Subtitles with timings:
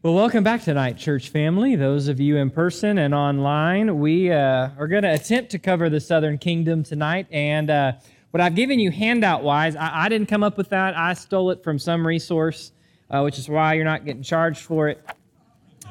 [0.00, 1.74] Well, welcome back tonight, church family.
[1.74, 5.90] Those of you in person and online, we uh, are going to attempt to cover
[5.90, 7.26] the Southern Kingdom tonight.
[7.32, 7.92] And uh,
[8.30, 10.96] what I've given you handout wise, I, I, didn't come up with that.
[10.96, 12.70] I stole it from some resource,
[13.10, 15.04] uh, which is why you're not getting charged for it.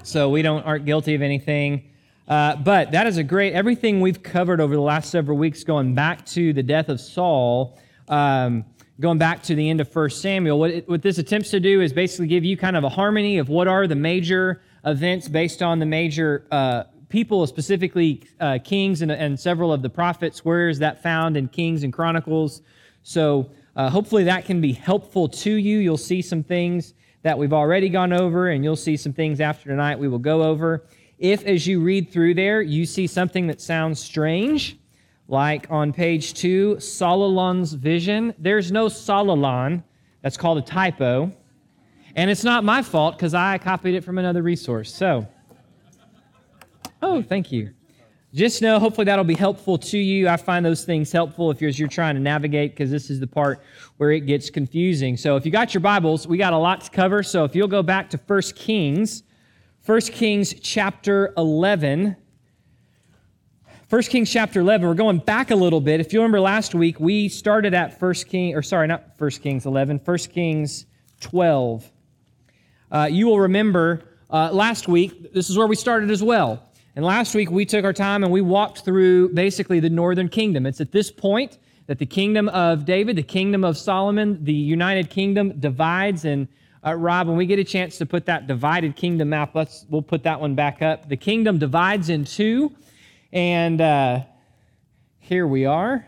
[0.03, 1.89] So we don't aren't guilty of anything.
[2.29, 5.95] Uh, but that is a great everything we've covered over the last several weeks, going
[5.95, 7.77] back to the death of Saul.
[8.07, 8.63] Um,
[8.99, 11.81] going back to the end of 1 Samuel, what, it, what this attempts to do
[11.81, 15.61] is basically give you kind of a harmony of what are the major events based
[15.61, 20.43] on the major uh, people, specifically uh, kings and, and, several of the prophets.
[20.43, 22.61] Where is that found in Kings and Chronicles?
[23.03, 25.77] So uh, hopefully that can be helpful to you.
[25.77, 29.69] You'll see some things that we've already gone over, and you'll see some things after
[29.69, 30.85] tonight we will go over.
[31.19, 34.77] If, as you read through there, you see something that sounds strange,
[35.27, 38.33] like on page two, Solomon's vision.
[38.37, 39.83] There's no Solomon.
[40.21, 41.31] That's called a typo.
[42.15, 44.93] And it's not my fault because I copied it from another resource.
[44.93, 45.27] So,
[47.01, 47.73] oh, thank you.
[48.33, 50.27] Just know, hopefully, that'll be helpful to you.
[50.27, 53.19] I find those things helpful if you're, as you're trying to navigate because this is
[53.19, 53.61] the part
[53.97, 55.15] where it gets confusing.
[55.15, 57.23] So, if you got your Bibles, we got a lot to cover.
[57.23, 59.23] So, if you'll go back to 1 Kings,
[59.85, 62.17] 1 Kings chapter 11.
[63.89, 66.01] 1 Kings chapter 11, we're going back a little bit.
[66.01, 69.65] If you remember last week, we started at 1 King, or sorry, not 1 Kings
[69.65, 70.85] 11, 1 Kings
[71.21, 71.89] 12.
[72.91, 76.61] Uh, you will remember uh, last week, this is where we started as well.
[76.97, 80.65] And last week, we took our time and we walked through basically the northern kingdom.
[80.65, 85.09] It's at this point that the kingdom of David, the kingdom of Solomon, the united
[85.09, 86.25] kingdom divides.
[86.25, 86.49] And
[86.85, 90.01] uh, Rob, when we get a chance to put that divided kingdom map, let's, we'll
[90.01, 91.07] put that one back up.
[91.07, 92.75] The kingdom divides in two.
[93.33, 94.21] And uh,
[95.19, 96.07] here we are.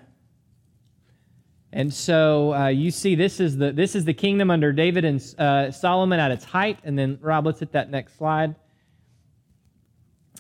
[1.72, 5.36] And so uh, you see, this is the this is the kingdom under David and
[5.38, 6.80] uh, Solomon at its height.
[6.84, 8.56] And then Rob, let's hit that next slide.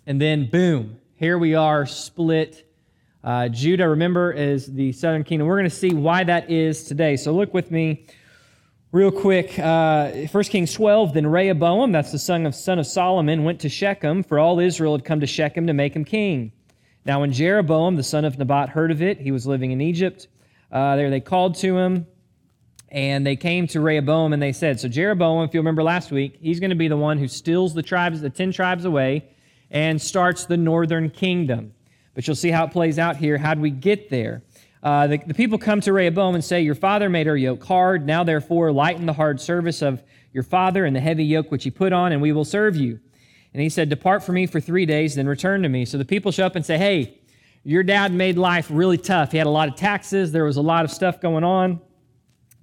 [0.07, 2.65] And then boom, here we are, split.
[3.23, 5.47] Uh, Judah, remember, is the southern kingdom.
[5.47, 7.17] We're going to see why that is today.
[7.17, 8.07] So look with me
[8.91, 9.59] real quick.
[9.59, 11.13] Uh, 1 Kings 12.
[11.13, 14.93] Then Rehoboam, that's the son of son of Solomon, went to Shechem, for all Israel
[14.93, 16.53] had come to Shechem to make him king.
[17.05, 20.27] Now, when Jeroboam, the son of Nebat, heard of it, he was living in Egypt.
[20.71, 22.05] Uh, there they called to him,
[22.89, 26.37] and they came to Rehoboam, and they said, So Jeroboam, if you remember last week,
[26.41, 29.29] he's going to be the one who steals the tribes, the ten tribes away,
[29.71, 31.73] and starts the northern kingdom.
[32.13, 33.37] But you'll see how it plays out here.
[33.37, 34.43] How do we get there?
[34.81, 38.05] Uh, the, the people come to Rehoboam and say, Your father made our yoke hard.
[38.05, 41.71] Now, therefore, lighten the hard service of your father and the heavy yoke which he
[41.71, 42.99] put on, and we will serve you.
[43.53, 45.85] And he said, Depart from me for three days, then return to me.
[45.85, 47.19] So the people show up and say, Hey,
[47.63, 49.31] your dad made life really tough.
[49.31, 51.81] He had a lot of taxes, there was a lot of stuff going on.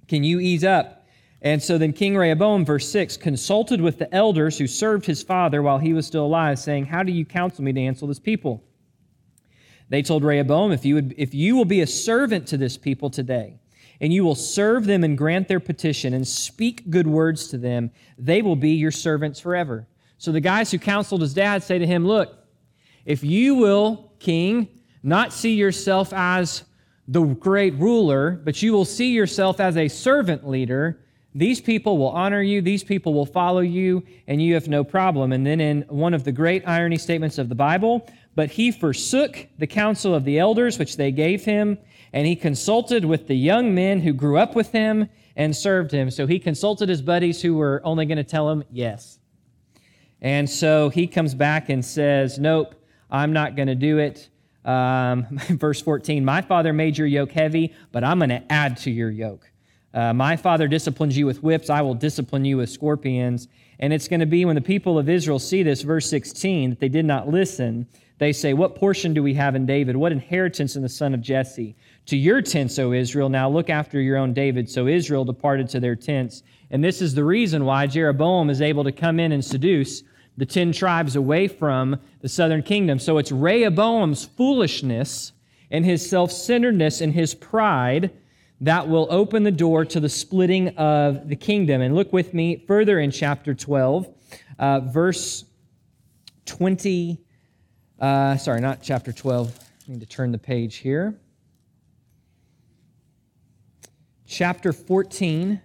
[0.07, 1.05] Can you ease up?
[1.41, 5.61] And so then King Rehoboam, verse 6, consulted with the elders who served his father
[5.61, 8.63] while he was still alive, saying, How do you counsel me to answer this people?
[9.89, 13.09] They told Rehoboam, if you, would, if you will be a servant to this people
[13.09, 13.59] today,
[14.01, 17.91] and you will serve them and grant their petition and speak good words to them,
[18.17, 19.87] they will be your servants forever.
[20.17, 22.35] So the guys who counseled his dad say to him, Look,
[23.05, 24.67] if you will, king,
[25.03, 26.63] not see yourself as
[27.07, 30.99] the great ruler, but you will see yourself as a servant leader,
[31.33, 35.31] these people will honor you, these people will follow you, and you have no problem.
[35.31, 39.47] And then in one of the great irony statements of the Bible, but he forsook
[39.59, 41.77] the counsel of the elders which they gave him,
[42.11, 46.09] and he consulted with the young men who grew up with him and served him.
[46.09, 49.19] So he consulted his buddies who were only going to tell him yes.
[50.21, 52.75] And so he comes back and says, Nope,
[53.09, 54.29] I'm not going to do it.
[54.65, 58.91] Um, verse 14, My father made your yoke heavy, but I'm going to add to
[58.91, 59.49] your yoke.
[59.93, 63.47] Uh, my father disciplines you with whips, I will discipline you with scorpions.
[63.79, 66.79] And it's going to be when the people of Israel see this, verse 16, that
[66.79, 67.87] they did not listen.
[68.19, 69.95] They say, What portion do we have in David?
[69.95, 71.75] What inheritance in the son of Jesse?
[72.07, 74.69] To your tents, O Israel, now look after your own David.
[74.69, 76.43] So Israel departed to their tents.
[76.71, 80.03] And this is the reason why Jeroboam is able to come in and seduce
[80.37, 82.99] the ten tribes away from the southern kingdom.
[82.99, 85.33] So it's Rehoboam's foolishness
[85.71, 88.11] and his self centeredness and his pride
[88.61, 91.81] that will open the door to the splitting of the kingdom.
[91.81, 94.07] And look with me further in chapter 12,
[94.59, 95.45] uh, verse
[96.45, 97.19] 20.
[97.99, 99.59] Uh, sorry, not chapter 12.
[99.59, 101.19] I need to turn the page here.
[104.25, 105.61] Chapter 14,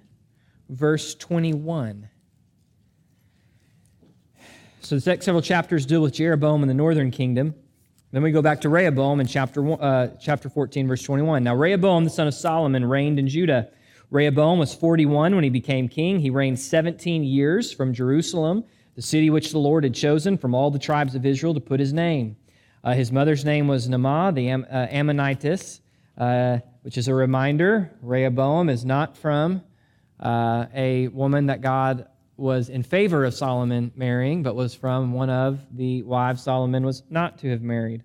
[0.68, 2.08] verse 21.
[4.84, 7.54] So the next several chapters deal with Jeroboam and the northern kingdom.
[8.10, 11.44] Then we go back to Rehoboam in chapter, uh, chapter 14, verse 21.
[11.44, 13.68] Now, Rehoboam, the son of Solomon, reigned in Judah.
[14.10, 16.18] Rehoboam was 41 when he became king.
[16.18, 18.64] He reigned 17 years from Jerusalem
[18.96, 21.78] the city which the Lord had chosen from all the tribes of Israel to put
[21.78, 22.36] his name.
[22.82, 25.80] Uh, his mother's name was Naamah, the Am- uh, Ammonitess,
[26.18, 29.62] uh, which is a reminder Rehoboam is not from
[30.18, 32.08] uh, a woman that God
[32.42, 37.04] was in favor of Solomon marrying, but was from one of the wives Solomon was
[37.08, 38.02] not to have married.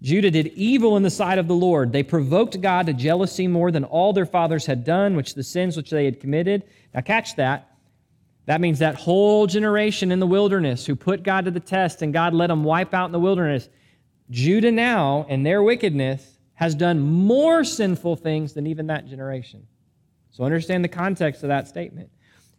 [0.00, 1.92] Judah did evil in the sight of the Lord.
[1.92, 5.76] They provoked God to jealousy more than all their fathers had done, which the sins
[5.76, 6.64] which they had committed.
[6.94, 7.76] Now, catch that.
[8.46, 12.12] That means that whole generation in the wilderness who put God to the test and
[12.12, 13.68] God let them wipe out in the wilderness.
[14.30, 19.66] Judah now, in their wickedness, has done more sinful things than even that generation.
[20.30, 22.10] So understand the context of that statement.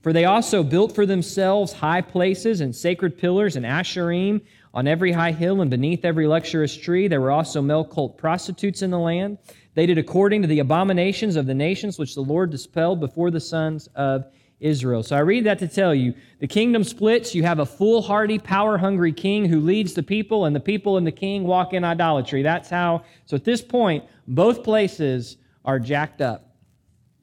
[0.02, 4.42] For they also built for themselves high places and sacred pillars and asherim
[4.74, 7.08] on every high hill and beneath every luxurious tree.
[7.08, 9.38] There were also male cult prostitutes in the land.
[9.74, 13.40] They did according to the abominations of the nations which the Lord dispelled before the
[13.40, 14.26] sons of
[14.60, 15.04] Israel.
[15.04, 17.34] So I read that to tell you the kingdom splits.
[17.34, 21.08] You have a foolhardy, power hungry king who leads the people, and the people and
[21.08, 22.42] the king walk in idolatry.
[22.42, 23.04] That's how.
[23.26, 26.49] So at this point, both places are jacked up.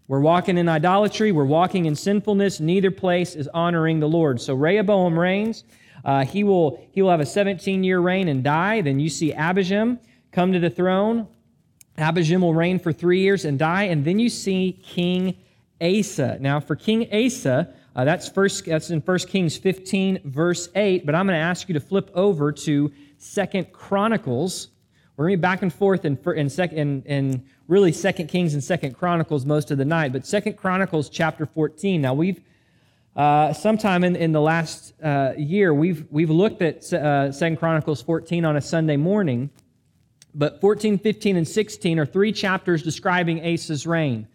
[0.08, 2.60] We're walking in idolatry, we're walking in sinfulness.
[2.60, 4.40] Neither place is honoring the Lord.
[4.40, 5.64] So Rehoboam reigns.
[6.04, 8.80] Uh, he, will, he will have a 17 year reign and die.
[8.80, 9.98] Then you see Abijam
[10.30, 11.26] come to the throne.
[11.98, 13.84] Abijam will reign for three years and die.
[13.84, 15.36] And then you see King
[15.80, 16.38] Asa.
[16.40, 21.04] Now, for King Asa, uh, that's, first, that's in 1 Kings 15, verse 8.
[21.04, 24.68] But I'm going to ask you to flip over to Second Chronicles.
[25.16, 28.62] We're going to be back and forth in, in, in, in really Second Kings and
[28.62, 32.02] Second Chronicles most of the night, but Second Chronicles chapter 14.
[32.02, 32.40] Now we've
[33.16, 38.02] uh, sometime in, in the last uh, year we've we've looked at uh, Second Chronicles
[38.02, 39.48] 14 on a Sunday morning,
[40.34, 44.28] but 14, 15, and 16 are three chapters describing Asa's reign.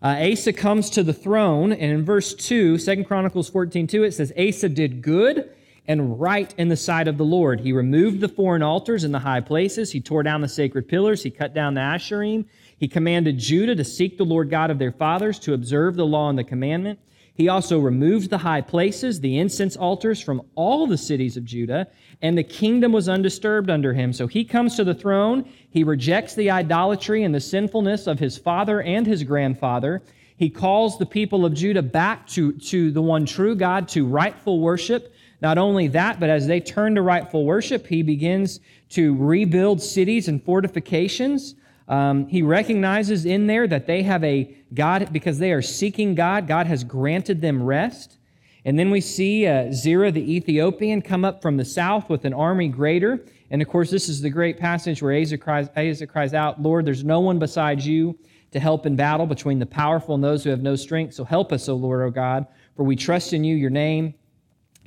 [0.00, 4.12] Uh, Asa comes to the throne, and in verse 2, 2 Chronicles 14, 2, it
[4.12, 5.50] says, Asa did good
[5.88, 7.60] and right in the sight of the Lord.
[7.60, 9.90] He removed the foreign altars in the high places.
[9.90, 11.22] He tore down the sacred pillars.
[11.22, 12.44] He cut down the asherim.
[12.76, 16.28] He commanded Judah to seek the Lord God of their fathers, to observe the law
[16.28, 17.00] and the commandment.
[17.34, 21.86] He also removed the high places, the incense altars from all the cities of Judah,
[22.20, 24.12] and the kingdom was undisturbed under him.
[24.12, 25.48] So he comes to the throne.
[25.70, 30.02] He rejects the idolatry and the sinfulness of his father and his grandfather.
[30.36, 34.60] He calls the people of Judah back to, to the one true God, to rightful
[34.60, 35.14] worship.
[35.40, 40.28] Not only that, but as they turn to rightful worship, he begins to rebuild cities
[40.28, 41.54] and fortifications.
[41.86, 46.46] Um, he recognizes in there that they have a God, because they are seeking God,
[46.46, 48.18] God has granted them rest.
[48.64, 52.34] And then we see uh, Zerah the Ethiopian come up from the south with an
[52.34, 53.24] army greater.
[53.50, 56.84] And of course, this is the great passage where Asa cries, Asa cries out, Lord,
[56.84, 58.18] there's no one besides you
[58.50, 61.14] to help in battle between the powerful and those who have no strength.
[61.14, 62.46] So help us, O Lord, O God,
[62.76, 64.14] for we trust in you, your name.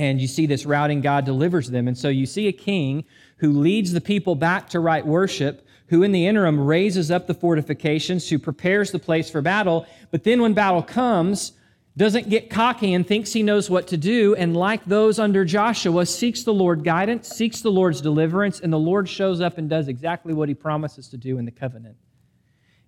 [0.02, 1.88] And you see this routing, God delivers them.
[1.88, 3.06] And so you see a king
[3.38, 7.36] who leads the people back to right worship, who in the interim raises up the
[7.36, 9.86] fortifications, who prepares the place for battle.
[10.10, 11.52] But then when battle comes,
[11.98, 16.08] doesn't get cocky and thinks he knows what to do, and like those under Joshua,
[16.08, 19.88] seeks the Lord guidance, seeks the Lord's deliverance, and the Lord shows up and does
[19.88, 21.96] exactly what he promises to do in the covenant.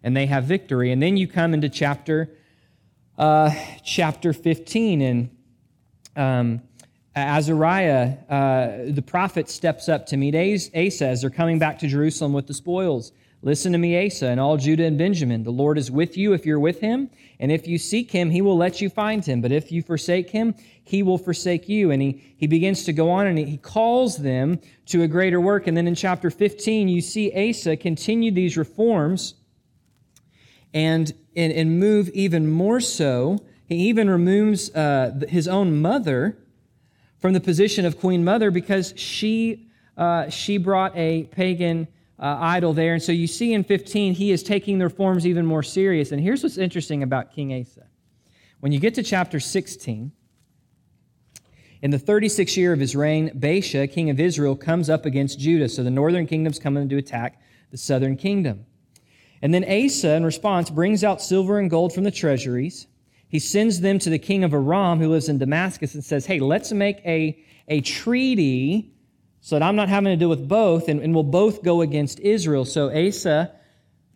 [0.01, 0.91] And they have victory.
[0.91, 2.35] And then you come into chapter
[3.19, 5.37] uh, chapter 15, and
[6.15, 6.61] um,
[7.15, 12.33] Azariah, uh, the prophet, steps up to meet Asa as they're coming back to Jerusalem
[12.33, 13.11] with the spoils.
[13.43, 15.43] Listen to me, Asa, and all Judah and Benjamin.
[15.43, 18.41] The Lord is with you if you're with him, and if you seek him, he
[18.41, 19.41] will let you find him.
[19.41, 21.91] But if you forsake him, he will forsake you.
[21.91, 25.67] And he, he begins to go on and he calls them to a greater work.
[25.67, 29.35] And then in chapter 15, you see Asa continue these reforms
[30.73, 33.39] and, and, and move even more so.
[33.65, 36.37] He even removes uh, his own mother
[37.23, 39.65] from the position of queen mother because she,
[39.95, 41.87] uh, she brought a pagan
[42.19, 42.95] uh, idol there.
[42.95, 46.11] And so you see in 15, he is taking the reforms even more serious.
[46.11, 47.87] And here's what's interesting about King Asa.
[48.59, 50.11] When you get to chapter 16,
[51.81, 55.69] in the 36th year of his reign, Baasha, king of Israel, comes up against Judah.
[55.69, 58.65] So the northern kingdom's coming to attack the southern kingdom.
[59.41, 62.87] And then Asa, in response, brings out silver and gold from the treasuries
[63.33, 66.39] he sends them to the king of Aram who lives in Damascus and says, Hey,
[66.39, 68.93] let's make a, a treaty
[69.41, 72.19] so that I'm not having to deal with both, and, and we'll both go against
[72.19, 72.63] Israel.
[72.63, 73.51] So Asa,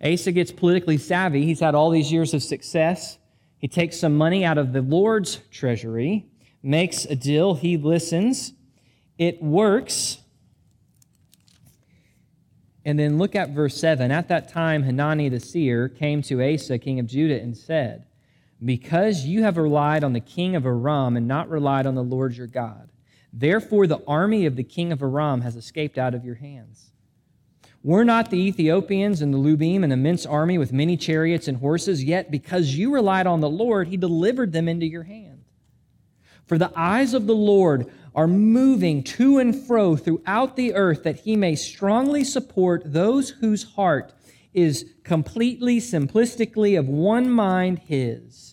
[0.05, 1.45] Asa gets politically savvy.
[1.45, 3.17] He's had all these years of success.
[3.57, 6.27] He takes some money out of the Lord's treasury,
[6.61, 7.55] makes a deal.
[7.55, 8.53] He listens.
[9.17, 10.19] It works.
[12.85, 14.11] And then look at verse 7.
[14.11, 18.03] At that time, Hanani the seer came to Asa, king of Judah, and said,
[18.63, 22.35] because you have relied on the king of Aram and not relied on the Lord
[22.35, 22.89] your God.
[23.31, 26.91] Therefore, the army of the king of Aram has escaped out of your hands.
[27.83, 32.03] Were not the Ethiopians and the Lubim an immense army with many chariots and horses?
[32.03, 35.43] Yet, because you relied on the Lord, he delivered them into your hand.
[36.45, 41.19] For the eyes of the Lord are moving to and fro throughout the earth that
[41.19, 44.13] he may strongly support those whose heart
[44.53, 48.46] is completely, simplistically, of one mind his.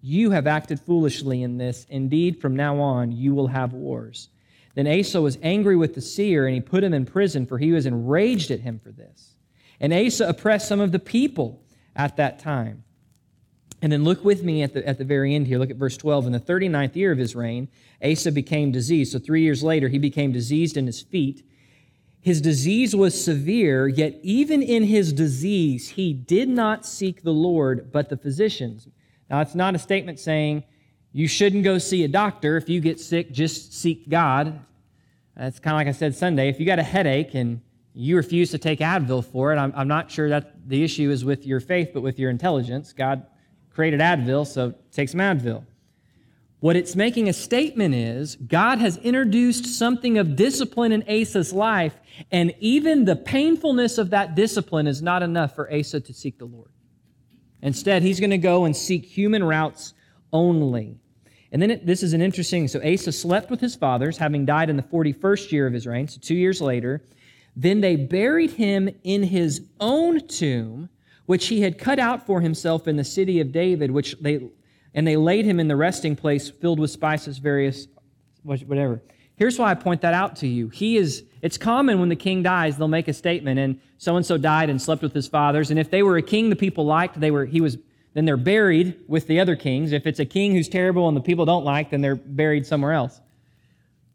[0.00, 1.86] You have acted foolishly in this.
[1.88, 4.28] Indeed, from now on, you will have wars.
[4.74, 7.72] Then Asa was angry with the seer, and he put him in prison, for he
[7.72, 9.34] was enraged at him for this.
[9.80, 11.62] And Asa oppressed some of the people
[11.96, 12.84] at that time.
[13.80, 15.58] And then look with me at the, at the very end here.
[15.58, 16.26] Look at verse 12.
[16.26, 17.68] In the 39th year of his reign,
[18.04, 19.12] Asa became diseased.
[19.12, 21.44] So three years later, he became diseased in his feet.
[22.20, 27.92] His disease was severe, yet even in his disease, he did not seek the Lord,
[27.92, 28.88] but the physicians.
[29.30, 30.64] Now, it's not a statement saying
[31.12, 32.56] you shouldn't go see a doctor.
[32.56, 34.60] If you get sick, just seek God.
[35.36, 36.48] That's kind of like I said Sunday.
[36.48, 37.60] If you got a headache and
[37.94, 41.24] you refuse to take Advil for it, I'm, I'm not sure that the issue is
[41.24, 42.92] with your faith, but with your intelligence.
[42.92, 43.26] God
[43.70, 45.64] created Advil, so take some Advil.
[46.60, 51.94] What it's making a statement is God has introduced something of discipline in Asa's life,
[52.32, 56.46] and even the painfulness of that discipline is not enough for Asa to seek the
[56.46, 56.70] Lord.
[57.62, 59.94] Instead, he's going to go and seek human routes
[60.32, 60.98] only.
[61.50, 62.68] And then it, this is an interesting.
[62.68, 66.06] So Asa slept with his fathers, having died in the 41st year of his reign,
[66.08, 67.04] so two years later.
[67.56, 70.88] Then they buried him in his own tomb
[71.28, 74.48] which he had cut out for himself in the city of David, which they
[74.94, 77.86] and they laid him in the resting place filled with spices, various
[78.42, 79.02] whatever.
[79.36, 80.70] Here's why I point that out to you.
[80.70, 84.24] He is it's common when the king dies, they'll make a statement, and so and
[84.24, 85.70] so died and slept with his fathers.
[85.70, 87.78] And if they were a king the people liked, they were he was
[88.14, 89.92] then they're buried with the other kings.
[89.92, 92.92] If it's a king who's terrible and the people don't like, then they're buried somewhere
[92.92, 93.20] else.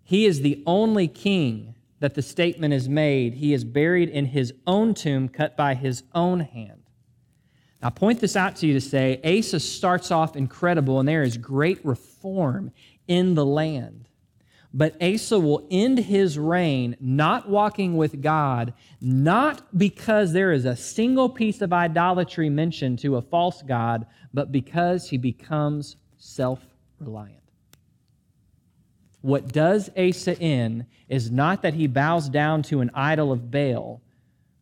[0.04, 3.36] He is the only king that the statement is made.
[3.36, 6.82] He is buried in his own tomb, cut by his own hand.
[7.82, 11.38] I point this out to you to say Asa starts off incredible, and there is
[11.38, 12.72] great reform
[13.08, 14.10] in the land.
[14.74, 20.76] But Asa will end his reign not walking with God, not because there is a
[20.76, 26.66] single piece of idolatry mentioned to a false God, but because he becomes self
[27.00, 27.44] reliant.
[29.22, 34.02] What does Asa in is not that he bows down to an idol of Baal,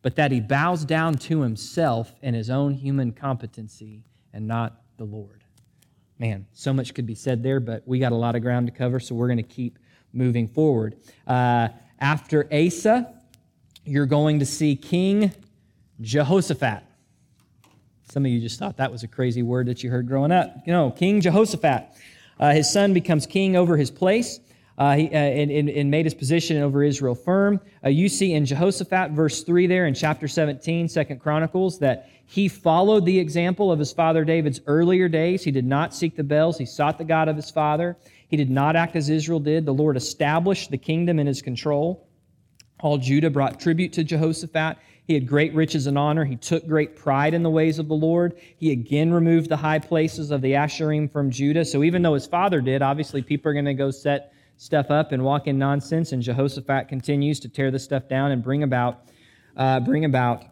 [0.02, 5.04] but that he bows down to himself and his own human competency and not the
[5.04, 5.42] Lord.
[6.18, 8.72] Man, so much could be said there, but we got a lot of ground to
[8.72, 9.78] cover, so we're going to keep
[10.12, 10.96] moving forward.
[11.26, 11.68] Uh,
[12.00, 13.14] after Asa,
[13.84, 15.32] you're going to see King
[16.00, 16.82] Jehoshaphat.
[18.10, 20.54] Some of you just thought that was a crazy word that you heard growing up.
[20.66, 21.84] You know, King Jehoshaphat.
[22.38, 24.40] Uh, his son becomes king over his place
[24.78, 27.60] uh, he, uh, and, and, and, made his position over Israel firm.
[27.84, 32.48] Uh, you see in Jehoshaphat, verse 3 there in chapter 17, Second Chronicles, that he
[32.48, 35.44] followed the example of his father David's earlier days.
[35.44, 37.96] He did not seek the Baals, he sought the God of his father.
[38.32, 39.66] He did not act as Israel did.
[39.66, 42.08] The Lord established the kingdom in his control.
[42.80, 44.78] All Judah brought tribute to Jehoshaphat.
[45.06, 46.24] He had great riches and honor.
[46.24, 48.40] He took great pride in the ways of the Lord.
[48.56, 51.62] He again removed the high places of the Asherim from Judah.
[51.62, 55.12] So even though his father did, obviously people are going to go set stuff up
[55.12, 56.12] and walk in nonsense.
[56.12, 59.10] And Jehoshaphat continues to tear the stuff down and bring about,
[59.58, 60.44] uh, bring about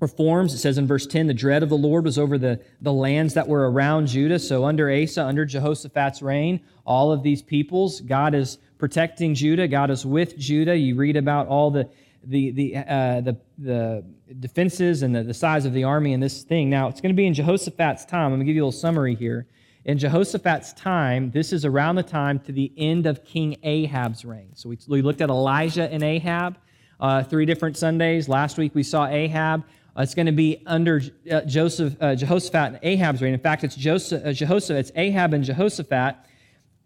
[0.00, 0.54] reforms.
[0.54, 3.34] It says in verse 10 the dread of the Lord was over the, the lands
[3.34, 4.38] that were around Judah.
[4.38, 9.68] So under Asa, under Jehoshaphat's reign, all of these peoples, God is protecting Judah.
[9.68, 10.76] God is with Judah.
[10.76, 11.88] You read about all the
[12.24, 14.04] the the uh, the, the
[14.40, 16.68] defenses and the, the size of the army in this thing.
[16.68, 18.26] Now it's going to be in Jehoshaphat's time.
[18.26, 19.46] I'm going to give you a little summary here.
[19.86, 24.50] In Jehoshaphat's time, this is around the time to the end of King Ahab's reign.
[24.54, 26.58] So we, we looked at Elijah and Ahab
[27.00, 28.28] uh, three different Sundays.
[28.28, 29.64] Last week we saw Ahab.
[29.96, 33.34] Uh, it's going to be under uh, Joseph, uh, Jehoshaphat and Ahab's reign.
[33.34, 36.16] In fact, it's Joseph, uh, Jehoshaphat, it's Ahab and Jehoshaphat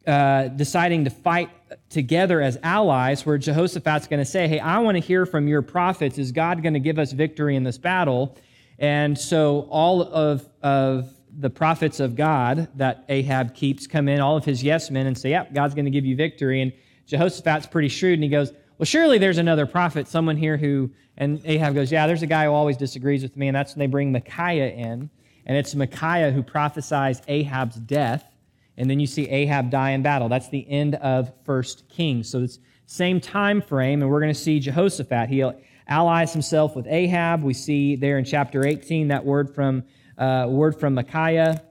[0.06, 1.50] uh, deciding to fight
[1.88, 5.62] together as allies, where Jehoshaphat's going to say, Hey, I want to hear from your
[5.62, 6.18] prophets.
[6.18, 8.36] Is God going to give us victory in this battle?
[8.78, 14.36] And so all of, of the prophets of God that Ahab keeps come in, all
[14.36, 16.60] of his yes men, and say, Yep, God's going to give you victory.
[16.60, 16.72] And
[17.06, 21.40] Jehoshaphat's pretty shrewd, and he goes, Well, surely there's another prophet, someone here who, and
[21.44, 23.48] Ahab goes, Yeah, there's a guy who always disagrees with me.
[23.48, 25.10] And that's when they bring Micaiah in.
[25.46, 28.24] And it's Micaiah who prophesies Ahab's death.
[28.76, 30.28] And then you see Ahab die in battle.
[30.28, 32.28] That's the end of First Kings.
[32.28, 35.28] So it's same time frame, and we're going to see Jehoshaphat.
[35.28, 35.44] He
[35.88, 37.42] allies himself with Ahab.
[37.42, 39.84] We see there in chapter 18 that word from
[40.18, 41.62] uh, word from Micaiah.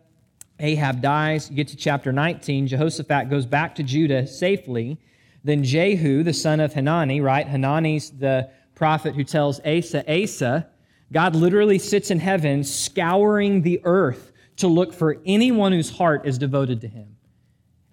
[0.59, 1.49] Ahab dies.
[1.49, 2.67] You get to chapter 19.
[2.67, 4.97] Jehoshaphat goes back to Judah safely.
[5.43, 7.47] Then Jehu, the son of Hanani, right?
[7.47, 10.67] Hanani's the prophet who tells Asa, Asa,
[11.11, 16.37] God literally sits in heaven scouring the earth to look for anyone whose heart is
[16.37, 17.15] devoted to him.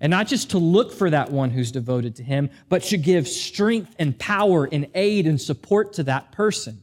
[0.01, 3.29] And not just to look for that one who's devoted to him, but to give
[3.29, 6.81] strength and power and aid and support to that person.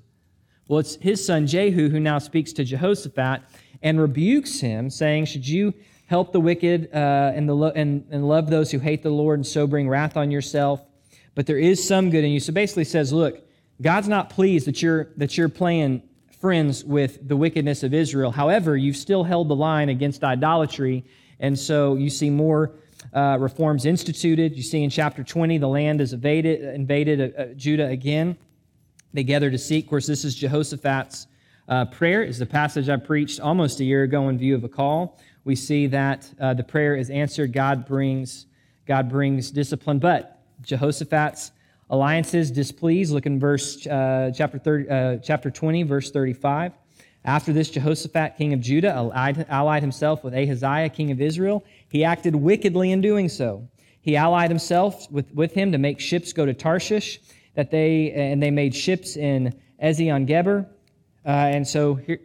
[0.67, 3.41] Well, it's his son Jehu who now speaks to Jehoshaphat
[3.81, 5.73] and rebukes him, saying, Should you
[6.07, 9.39] help the wicked uh, and, the lo- and, and love those who hate the Lord
[9.39, 10.81] and so bring wrath on yourself?
[11.35, 12.39] But there is some good in you.
[12.39, 13.47] So basically says, Look,
[13.81, 16.01] God's not pleased that you're, that you're playing
[16.41, 18.31] friends with the wickedness of Israel.
[18.31, 21.05] However, you've still held the line against idolatry.
[21.39, 22.73] And so you see more
[23.13, 24.55] uh, reforms instituted.
[24.55, 28.37] You see in chapter 20, the land is invaded, invaded uh, uh, Judah again.
[29.13, 29.85] They gather to seek.
[29.85, 31.27] Of course, this is Jehoshaphat's
[31.67, 34.69] uh, prayer, is the passage I preached almost a year ago in view of a
[34.69, 35.19] call.
[35.47, 37.53] We see that uh, the prayer is answered.
[37.53, 38.47] God brings,
[38.85, 39.97] God brings discipline.
[39.97, 41.51] But Jehoshaphat's
[41.89, 43.13] alliances displeased.
[43.13, 46.73] Look in verse uh, chapter 30, chapter 20, verse 35.
[47.23, 48.91] After this, Jehoshaphat, king of Judah,
[49.47, 51.63] allied himself with Ahaziah, king of Israel.
[51.87, 53.69] He acted wickedly in doing so.
[54.01, 57.21] He allied himself with, with him to make ships go to Tarshish,
[57.55, 60.67] that they, and they made ships in Ezion Geber.
[61.25, 62.19] Uh, and so here,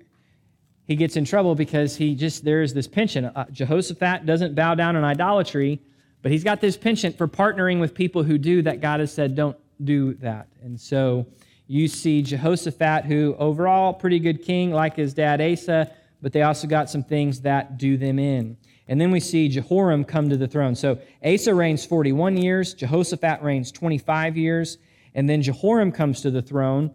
[0.86, 3.34] he gets in trouble because he just, there's this penchant.
[3.36, 5.80] Uh, Jehoshaphat doesn't bow down in idolatry,
[6.22, 9.34] but he's got this penchant for partnering with people who do that God has said
[9.34, 10.48] don't do that.
[10.62, 11.26] And so
[11.66, 16.66] you see Jehoshaphat, who overall pretty good king, like his dad Asa, but they also
[16.66, 18.56] got some things that do them in.
[18.88, 20.74] And then we see Jehoram come to the throne.
[20.74, 24.78] So Asa reigns 41 years, Jehoshaphat reigns 25 years,
[25.14, 26.92] and then Jehoram comes to the throne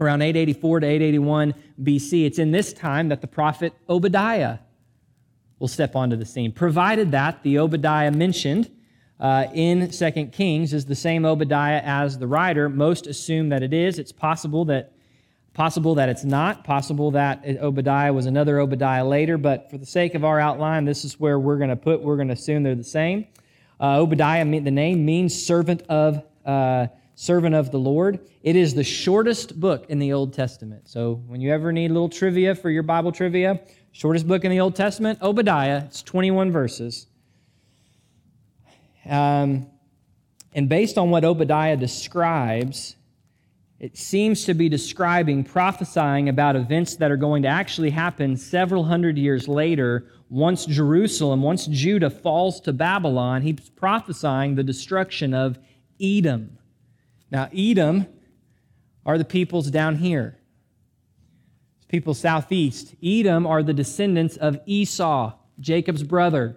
[0.00, 2.26] around 884 to 881 BC.
[2.26, 4.58] It's in this time that the prophet Obadiah
[5.58, 8.70] will step onto the scene, provided that the Obadiah mentioned
[9.20, 12.68] uh, in Second Kings is the same Obadiah as the writer.
[12.68, 13.98] Most assume that it is.
[13.98, 14.92] It's possible that
[15.54, 16.62] possible that it's not.
[16.62, 19.36] Possible that Obadiah was another Obadiah later.
[19.36, 22.00] But for the sake of our outline, this is where we're going to put.
[22.00, 23.26] We're going to assume they're the same.
[23.80, 26.86] Uh, Obadiah, the name means servant of uh,
[27.18, 28.20] servant of the Lord.
[28.44, 30.88] It is the shortest book in the Old Testament.
[30.88, 34.52] So when you ever need a little trivia for your Bible trivia, shortest book in
[34.52, 35.82] the Old Testament, Obadiah.
[35.86, 37.08] It's 21 verses.
[39.04, 39.66] Um,
[40.54, 42.94] and based on what Obadiah describes,
[43.80, 48.84] it seems to be describing, prophesying about events that are going to actually happen several
[48.84, 50.06] hundred years later.
[50.30, 55.58] Once Jerusalem, once Judah falls to Babylon, he's prophesying the destruction of
[56.00, 56.57] Edom.
[57.30, 58.06] Now, Edom
[59.04, 60.38] are the peoples down here,
[61.88, 62.94] people southeast.
[63.02, 66.56] Edom are the descendants of Esau, Jacob's brother.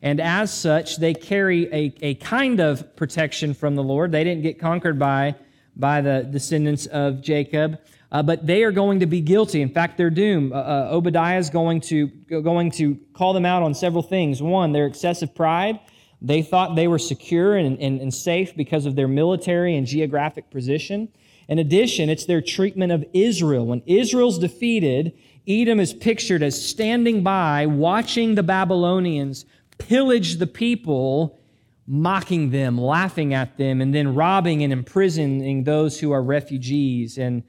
[0.00, 4.10] And as such, they carry a, a kind of protection from the Lord.
[4.10, 5.36] They didn't get conquered by,
[5.76, 7.78] by the descendants of Jacob,
[8.10, 9.62] uh, but they are going to be guilty.
[9.62, 10.52] In fact, their doom.
[10.52, 14.42] Uh, uh, Obadiah is going to, going to call them out on several things.
[14.42, 15.78] One, their excessive pride.
[16.24, 20.50] They thought they were secure and, and, and safe because of their military and geographic
[20.50, 21.08] position.
[21.48, 23.66] In addition, it's their treatment of Israel.
[23.66, 25.12] When Israel's defeated,
[25.48, 29.44] Edom is pictured as standing by, watching the Babylonians
[29.78, 31.40] pillage the people,
[31.88, 37.18] mocking them, laughing at them, and then robbing and imprisoning those who are refugees.
[37.18, 37.42] And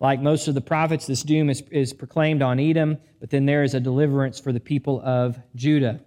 [0.00, 3.62] like most of the prophets, this doom is, is proclaimed on Edom, but then there
[3.62, 6.00] is a deliverance for the people of Judah.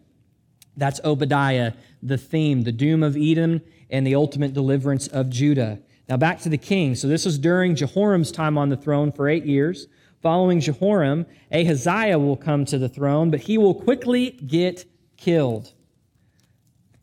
[0.77, 5.79] That's Obadiah, the theme, the doom of Edom and the ultimate deliverance of Judah.
[6.09, 6.95] Now back to the king.
[6.95, 9.87] So this was during Jehoram's time on the throne for eight years.
[10.21, 14.85] Following Jehoram, Ahaziah will come to the throne, but he will quickly get
[15.17, 15.73] killed.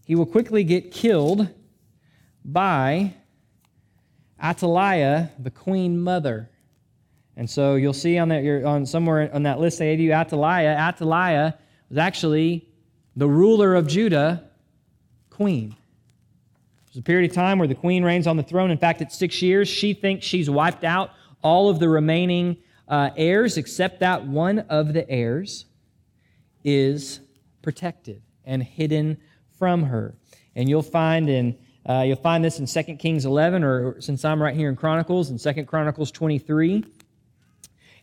[0.07, 1.49] He will quickly get killed
[2.45, 3.15] by
[4.43, 6.51] Athaliah, the queen mother.
[7.37, 10.13] And so you'll see on that you're on somewhere on that list they gave you
[10.13, 10.77] Athaliah.
[10.77, 11.59] Athaliah
[11.89, 12.69] was actually
[13.17, 14.48] the ruler of Judah,
[15.39, 15.77] queen.
[16.87, 18.73] There's a period of time where the queen reigns on the throne.
[18.73, 19.69] In fact, it's six years.
[19.69, 22.57] She thinks she's wiped out all of the remaining
[22.89, 25.67] uh, heirs, except that one of the heirs
[26.65, 27.21] is
[27.63, 29.17] protected and hidden
[29.57, 30.17] from her.
[30.57, 31.57] And you'll find in
[31.89, 35.31] uh, you'll find this in 2 Kings 11, or since I'm right here in Chronicles,
[35.31, 36.85] in 2 Chronicles 23.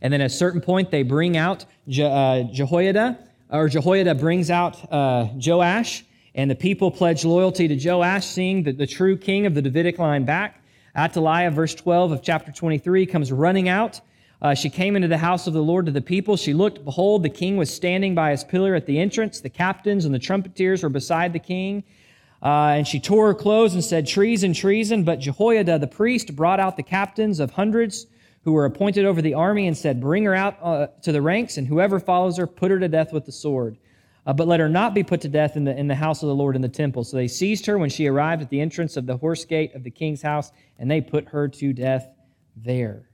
[0.01, 3.19] And then at a certain point, they bring out Je- uh, Jehoiada,
[3.49, 8.71] or Jehoiada brings out uh, Joash, and the people pledged loyalty to Joash, seeing the,
[8.71, 10.61] the true king of the Davidic line back.
[10.95, 14.01] Athaliah, verse 12 of chapter 23, comes running out
[14.41, 16.37] uh, she came into the house of the Lord to the people.
[16.37, 19.39] She looked, behold, the king was standing by his pillar at the entrance.
[19.39, 21.83] The captains and the trumpeters were beside the king.
[22.43, 25.03] Uh, and she tore her clothes and said, Treason, treason.
[25.03, 28.07] But Jehoiada the priest brought out the captains of hundreds
[28.43, 31.57] who were appointed over the army and said, Bring her out uh, to the ranks,
[31.57, 33.77] and whoever follows her, put her to death with the sword.
[34.25, 36.27] Uh, but let her not be put to death in the, in the house of
[36.27, 37.03] the Lord in the temple.
[37.03, 39.83] So they seized her when she arrived at the entrance of the horse gate of
[39.83, 42.09] the king's house, and they put her to death
[42.55, 43.09] there.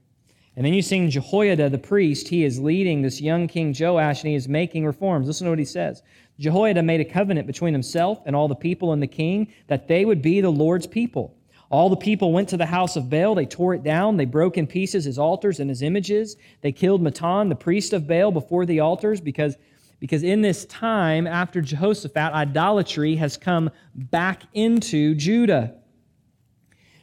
[0.56, 2.28] And then you sing Jehoiada the priest.
[2.28, 5.26] He is leading this young king Joash, and he is making reforms.
[5.26, 6.02] Listen to what he says.
[6.38, 10.04] Jehoiada made a covenant between himself and all the people and the king that they
[10.04, 11.36] would be the Lord's people.
[11.70, 13.34] All the people went to the house of Baal.
[13.34, 14.18] They tore it down.
[14.18, 16.36] They broke in pieces his altars and his images.
[16.60, 19.56] They killed Mattan, the priest of Baal, before the altars because,
[20.02, 25.76] because in this time after Jehoshaphat, idolatry has come back into Judah.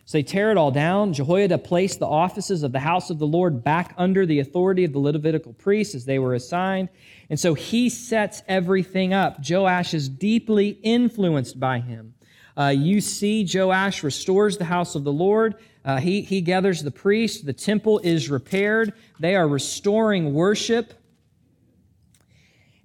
[0.03, 1.13] So they tear it all down.
[1.13, 4.91] Jehoiada placed the offices of the house of the Lord back under the authority of
[4.91, 6.89] the Levitical priests as they were assigned.
[7.29, 9.38] And so he sets everything up.
[9.49, 12.15] Joash is deeply influenced by him.
[12.57, 15.55] Uh, you see, Joash restores the house of the Lord.
[15.85, 17.43] Uh, he, he gathers the priests.
[17.43, 18.91] The temple is repaired.
[19.21, 20.98] They are restoring worship.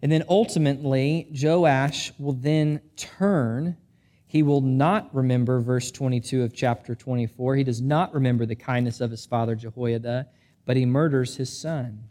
[0.04, 3.78] And then ultimately, Joash will then turn.
[4.26, 7.56] He will not remember verse 22 of chapter 24.
[7.56, 10.26] He does not remember the kindness of his father Jehoiada,
[10.66, 12.04] but he murders his son.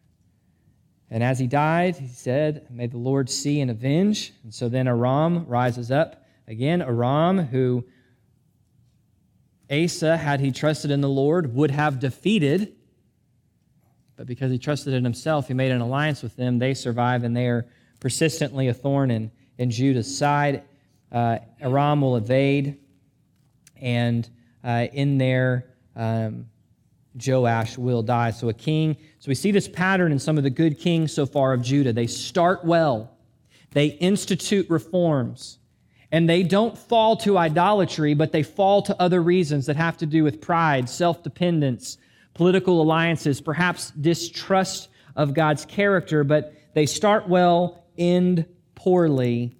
[1.12, 4.34] And as he died, he said, May the Lord see and avenge.
[4.44, 7.86] And so then Aram rises up Again, Aram, who
[9.72, 12.74] Asa, had he trusted in the Lord, would have defeated.
[14.16, 16.58] But because he trusted in himself, he made an alliance with them.
[16.58, 17.68] They survive, and they are
[18.04, 20.62] persistently a thorn in, in Judah's side.
[21.12, 22.78] Uh, Aram will evade,
[23.82, 24.30] and
[24.63, 26.46] uh, in there, um,
[27.26, 28.32] Joash will die.
[28.32, 28.98] So, a king.
[29.20, 31.94] So, we see this pattern in some of the good kings so far of Judah.
[31.94, 33.16] They start well,
[33.72, 35.60] they institute reforms
[36.12, 40.06] and they don't fall to idolatry, but they fall to other reasons that have to
[40.06, 41.98] do with pride, self dependence,
[42.34, 49.56] political alliances, perhaps distrust of God's character, but they start well, end poorly.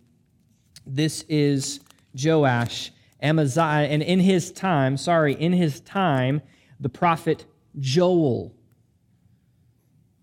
[0.86, 1.80] This is
[2.14, 2.92] Joash,
[3.22, 6.42] Amaziah, and in his time, sorry, in his time,
[6.80, 7.46] the prophet
[7.80, 8.54] Joel.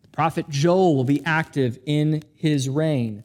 [0.02, 3.24] The prophet Joel will be active in his reign.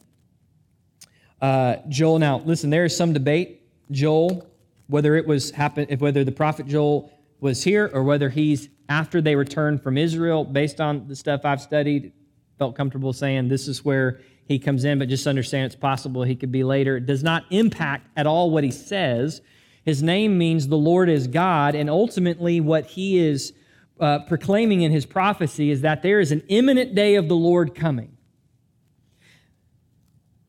[1.40, 3.62] Uh, Joel, now listen, there is some debate.
[3.90, 4.48] Joel,
[4.88, 9.36] whether it was happen, whether the prophet Joel was here or whether he's after they
[9.36, 12.12] returned from Israel, based on the stuff I've studied,
[12.58, 16.36] felt comfortable saying this is where he comes in, but just understand it's possible he
[16.36, 16.96] could be later.
[16.96, 19.40] It does not impact at all what he says.
[19.84, 23.52] His name means the Lord is God, and ultimately what he is
[23.98, 27.74] uh, proclaiming in his prophecy is that there is an imminent day of the Lord
[27.74, 28.15] coming.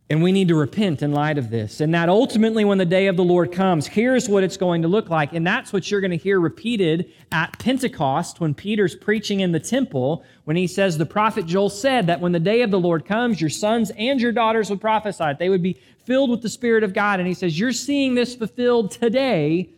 [0.10, 1.82] And we need to repent in light of this.
[1.82, 4.88] And that ultimately, when the day of the Lord comes, here's what it's going to
[4.88, 5.34] look like.
[5.34, 9.60] And that's what you're going to hear repeated at Pentecost when Peter's preaching in the
[9.60, 13.06] temple, when he says, The prophet Joel said that when the day of the Lord
[13.06, 15.34] comes, your sons and your daughters would prophesy.
[15.38, 17.20] They would be filled with the Spirit of God.
[17.20, 19.72] And he says, You're seeing this fulfilled today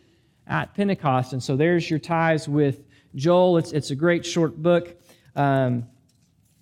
[0.46, 1.32] at Pentecost.
[1.32, 2.84] And so there's your ties with
[3.16, 3.58] Joel.
[3.58, 4.96] It's, it's a great short book.
[5.34, 5.88] Um,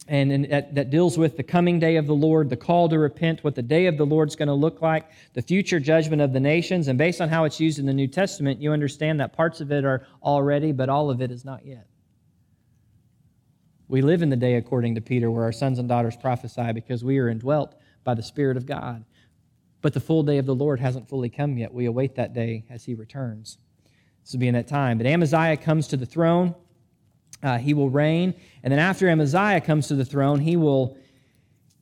[0.08, 2.98] and, and that, that, deals with the coming day of the Lord, the call to
[2.98, 6.32] repent, what the day of the Lord's going to look like, the future judgment of
[6.32, 6.88] the nations.
[6.88, 9.70] And based on how it's used in the New Testament, you understand that parts of
[9.70, 11.86] it are already, but all of it is not yet.
[13.86, 17.04] We live in the day, according to Peter, where our sons and daughters prophesy because
[17.04, 19.04] we are indwelt by the Spirit of God.
[19.80, 21.72] But the full day of the Lord hasn't fully come yet.
[21.72, 23.58] We await that day as he returns.
[24.22, 24.98] This will be in that time.
[24.98, 26.54] But Amaziah comes to the throne.
[27.42, 28.34] Uh, he will reign.
[28.62, 30.96] And then after Amaziah comes to the throne, he will,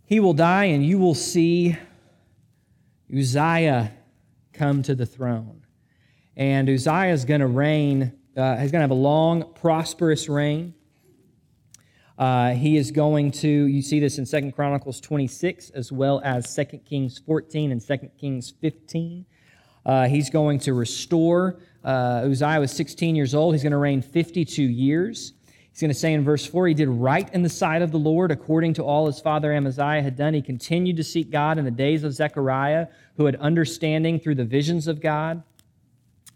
[0.05, 1.77] he will die, and you will see
[3.14, 3.92] Uzziah
[4.53, 5.62] come to the throne.
[6.37, 10.75] And Uzziah is going to reign, uh, he's going to have a long, prosperous reign.
[12.19, 16.49] Uh, he is going to, you see this in Second Chronicles 26, as well as
[16.49, 19.27] Second Kings 14 and Second Kings 15.
[19.85, 21.61] Uh, he's going to restore.
[21.85, 23.55] Uh, Uzziah was 16 years old.
[23.55, 25.35] He's going to reign 52 years.
[25.77, 27.99] He's going to say in verse 4 He did right in the sight of the
[27.99, 30.33] Lord according to all his father Amaziah had done.
[30.33, 32.87] He continued to seek God in the days of Zechariah,
[33.19, 35.43] who had understanding through the visions of God.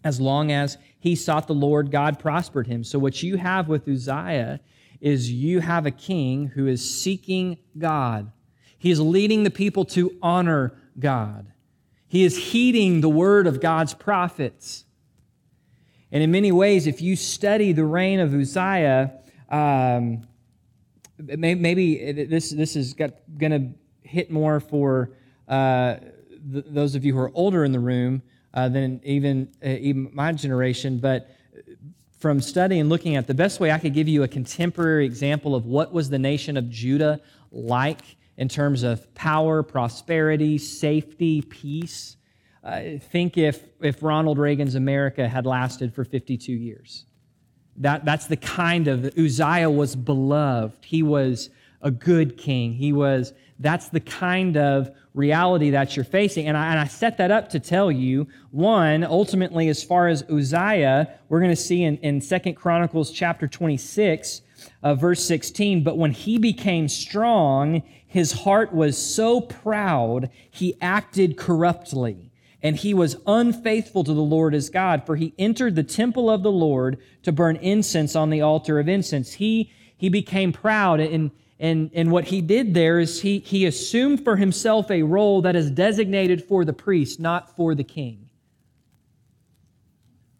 [0.04, 2.84] As long as he sought the Lord, God prospered him.
[2.84, 4.60] So, what you have with Uzziah
[5.00, 8.30] is you have a king who is seeking God.
[8.76, 11.50] He is leading the people to honor God.
[12.06, 14.84] He is heeding the word of God's prophets.
[16.12, 19.12] And in many ways, if you study the reign of Uzziah,
[19.50, 20.22] um,
[21.18, 23.68] maybe this this is going to
[24.02, 25.10] hit more for
[25.48, 25.96] uh,
[26.52, 28.22] th- those of you who are older in the room.
[28.54, 30.98] uh, than even, uh, even my generation.
[30.98, 31.30] But
[32.18, 35.54] from studying and looking at the best way I could give you a contemporary example
[35.54, 42.16] of what was the nation of Judah like in terms of power, prosperity, safety, peace.
[42.62, 47.06] Uh, think if, if Ronald Reagan's America had lasted for 52 years.
[47.80, 50.84] That, that's the kind of, Uzziah was beloved.
[50.84, 51.50] He was
[51.82, 52.74] a good king.
[52.74, 56.46] He was, that's the kind of reality that you're facing.
[56.46, 60.22] And I, and I set that up to tell you, one, ultimately, as far as
[60.30, 64.42] Uzziah, we're going to see in, in 2 Chronicles chapter 26,
[64.82, 71.36] uh, verse 16, but when he became strong, his heart was so proud, he acted
[71.36, 72.29] corruptly.
[72.62, 76.42] And he was unfaithful to the Lord his God, for he entered the temple of
[76.42, 79.32] the Lord to burn incense on the altar of incense.
[79.32, 84.24] He, he became proud and, and, and what he did there is he, he assumed
[84.24, 88.30] for himself a role that is designated for the priest, not for the king.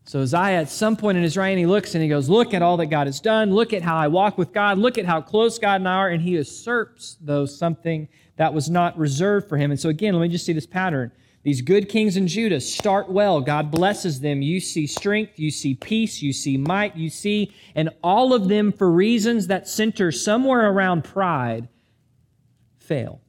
[0.04, 2.62] So Uzziah, at some point in his reign, he looks and he goes, Look at
[2.62, 3.52] all that God has done.
[3.52, 4.76] Look at how I walk with God.
[4.78, 6.08] Look at how close God and I are.
[6.08, 9.70] And he usurps, though, something that was not reserved for him.
[9.70, 11.12] And so, again, let me just see this pattern.
[11.42, 13.40] These good kings in Judah start well.
[13.40, 14.42] God blesses them.
[14.42, 18.72] You see strength, you see peace, you see might, you see, and all of them
[18.72, 21.68] for reasons that center somewhere around pride
[22.76, 23.22] fail.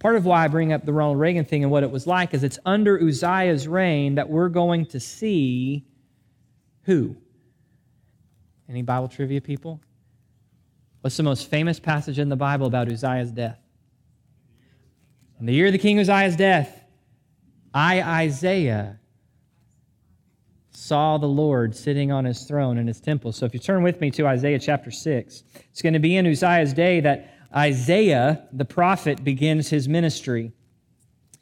[0.00, 2.34] Part of why I bring up the Ronald Reagan thing and what it was like
[2.34, 5.86] is it's under Uzziah's reign that we're going to see
[6.82, 7.16] who?
[8.68, 9.80] Any Bible trivia people?
[11.00, 13.60] What's the most famous passage in the Bible about Uzziah's death?
[15.38, 16.82] In the year of the king Uzziah's death,
[17.74, 18.98] I, Isaiah,
[20.70, 23.32] saw the Lord sitting on his throne in his temple.
[23.32, 26.26] So if you turn with me to Isaiah chapter 6, it's going to be in
[26.26, 30.52] Uzziah's day that Isaiah, the prophet, begins his ministry.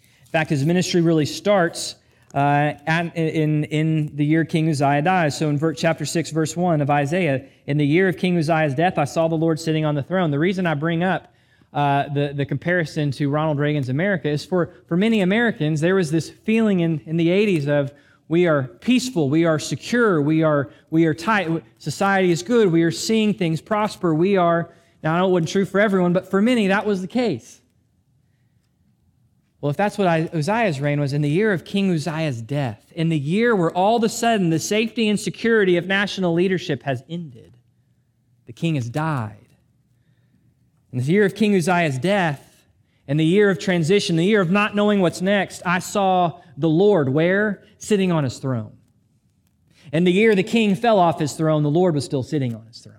[0.00, 1.96] In fact, his ministry really starts
[2.34, 5.38] uh, at, in, in the year King Uzziah dies.
[5.38, 8.98] So in chapter 6, verse 1 of Isaiah, in the year of King Uzziah's death,
[8.98, 10.32] I saw the Lord sitting on the throne.
[10.32, 11.33] The reason I bring up
[11.74, 16.10] uh, the, the comparison to Ronald Reagan's America is for, for many Americans, there was
[16.10, 17.92] this feeling in, in the 80s of
[18.28, 22.84] we are peaceful, we are secure, we are, we are tight, society is good, we
[22.84, 26.30] are seeing things prosper, we are, now I know it wasn't true for everyone, but
[26.30, 27.60] for many that was the case.
[29.60, 33.08] Well, if that's what Uzziah's reign was, in the year of King Uzziah's death, in
[33.08, 37.02] the year where all of a sudden the safety and security of national leadership has
[37.08, 37.56] ended,
[38.46, 39.43] the king has died.
[40.94, 42.68] In the year of King Uzziah's death,
[43.08, 46.68] and the year of transition, the year of not knowing what's next, I saw the
[46.68, 47.64] Lord where?
[47.78, 48.76] Sitting on his throne.
[49.92, 52.64] And the year the king fell off his throne, the Lord was still sitting on
[52.66, 52.94] his throne.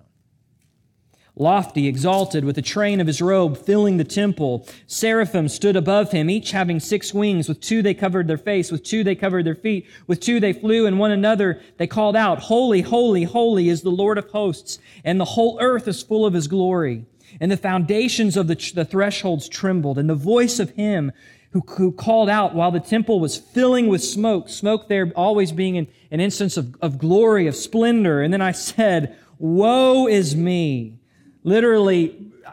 [1.36, 6.28] Lofty, exalted, with the train of his robe filling the temple, seraphim stood above him,
[6.28, 7.48] each having six wings.
[7.48, 10.52] With two they covered their face, with two they covered their feet, with two they
[10.52, 14.80] flew, and one another they called out, Holy, holy, holy is the Lord of hosts,
[15.02, 17.06] and the whole earth is full of his glory
[17.40, 21.12] and the foundations of the, the thresholds trembled, and the voice of him
[21.50, 25.78] who, who, called out while the temple was filling with smoke, smoke there always being
[25.78, 28.22] an, an instance of, of glory, of splendor.
[28.22, 30.98] And then I said, Woe is me.
[31.44, 32.52] Literally, uh,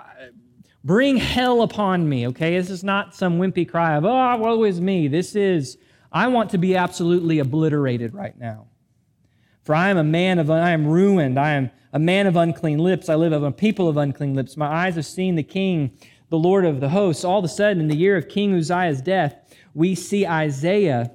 [0.84, 2.58] bring hell upon me, okay?
[2.58, 5.08] This is not some wimpy cry of, oh, woe is me.
[5.08, 5.78] This is,
[6.12, 8.67] I want to be absolutely obliterated right now.
[9.63, 11.39] For I am a man of, I am ruined.
[11.39, 13.08] I am a man of unclean lips.
[13.08, 14.58] I live of a people of unclean lips.
[14.58, 15.95] My eyes have seen the King,
[16.29, 17.23] the Lord of the hosts.
[17.23, 19.36] All of a sudden, in the year of King Uzziah's death,
[19.75, 21.12] we see Isaiah,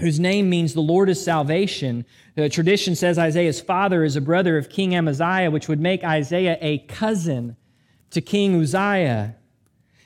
[0.00, 2.06] whose name means the Lord is salvation.
[2.34, 6.56] The tradition says Isaiah's father is a brother of King Amaziah, which would make Isaiah
[6.62, 7.56] a cousin
[8.10, 9.36] to King Uzziah.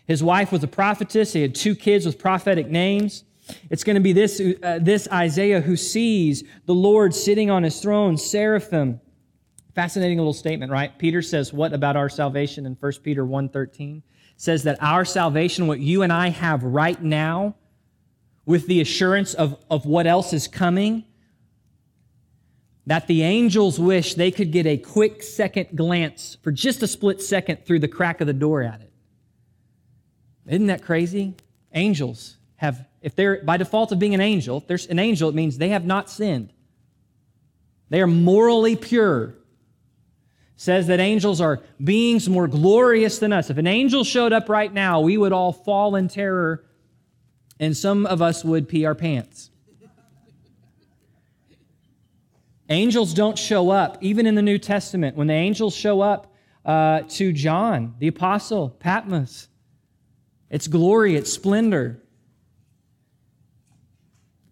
[0.06, 1.34] His wife was a prophetess.
[1.34, 3.22] He had two kids with prophetic names.
[3.68, 7.80] It's going to be this, uh, this Isaiah who sees the Lord sitting on his
[7.80, 9.00] throne, seraphim
[9.80, 10.98] Fascinating little statement, right?
[10.98, 14.02] Peter says what about our salvation in 1 Peter 1:13?
[14.36, 17.54] Says that our salvation, what you and I have right now,
[18.44, 21.04] with the assurance of, of what else is coming,
[22.84, 27.22] that the angels wish they could get a quick second glance for just a split
[27.22, 28.92] second through the crack of the door at it.
[30.46, 31.36] Isn't that crazy?
[31.72, 35.34] Angels have, if they're by default of being an angel, if there's an angel, it
[35.34, 36.52] means they have not sinned.
[37.88, 39.36] They are morally pure
[40.60, 43.48] says that angels are beings more glorious than us.
[43.48, 46.66] If an angel showed up right now, we would all fall in terror
[47.58, 49.50] and some of us would pee our pants.
[52.68, 55.16] angels don't show up, even in the New Testament.
[55.16, 56.34] When the angels show up
[56.66, 59.48] uh, to John, the apostle, Patmos,
[60.50, 62.02] it's glory, it's splendor.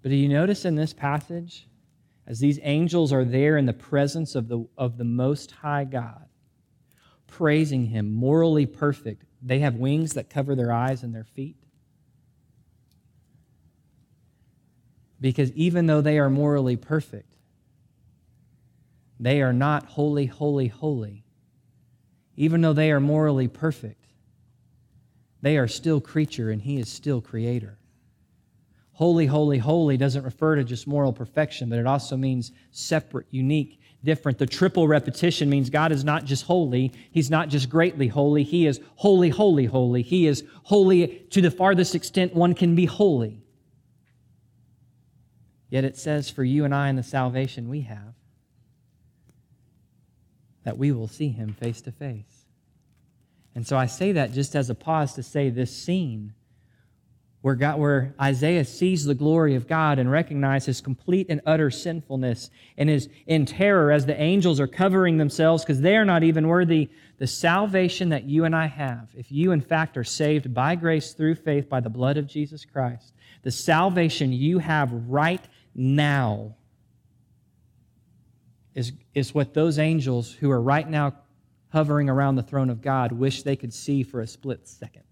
[0.00, 1.67] But do you notice in this passage,
[2.28, 6.26] as these angels are there in the presence of the, of the Most High God,
[7.26, 11.56] praising Him, morally perfect, they have wings that cover their eyes and their feet?
[15.18, 17.34] Because even though they are morally perfect,
[19.18, 21.24] they are not holy, holy, holy.
[22.36, 24.04] Even though they are morally perfect,
[25.40, 27.77] they are still creature and He is still creator.
[28.98, 33.80] Holy, holy, holy doesn't refer to just moral perfection, but it also means separate, unique,
[34.02, 34.38] different.
[34.38, 38.66] The triple repetition means God is not just holy, He's not just greatly holy, He
[38.66, 40.02] is holy, holy, holy.
[40.02, 43.40] He is holy to the farthest extent one can be holy.
[45.70, 48.14] Yet it says for you and I in the salvation we have
[50.64, 52.46] that we will see Him face to face.
[53.54, 56.34] And so I say that just as a pause to say this scene
[57.48, 61.70] where, God, where Isaiah sees the glory of God and recognizes his complete and utter
[61.70, 66.22] sinfulness and is in terror as the angels are covering themselves because they are not
[66.22, 66.90] even worthy.
[67.16, 71.14] The salvation that you and I have, if you in fact are saved by grace
[71.14, 76.54] through faith by the blood of Jesus Christ, the salvation you have right now
[78.74, 81.14] is, is what those angels who are right now
[81.70, 85.04] hovering around the throne of God wish they could see for a split second.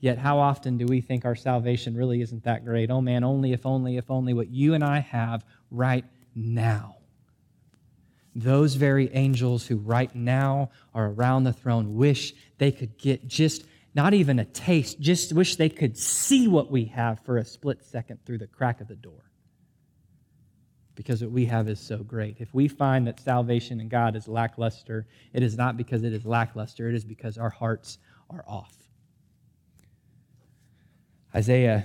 [0.00, 2.90] Yet, how often do we think our salvation really isn't that great?
[2.90, 6.04] Oh man, only if only, if only what you and I have right
[6.34, 6.96] now.
[8.34, 13.64] Those very angels who right now are around the throne wish they could get just
[13.94, 17.82] not even a taste, just wish they could see what we have for a split
[17.82, 19.30] second through the crack of the door.
[20.94, 22.36] Because what we have is so great.
[22.38, 26.26] If we find that salvation in God is lackluster, it is not because it is
[26.26, 27.96] lackluster, it is because our hearts
[28.28, 28.85] are off.
[31.36, 31.84] Isaiah,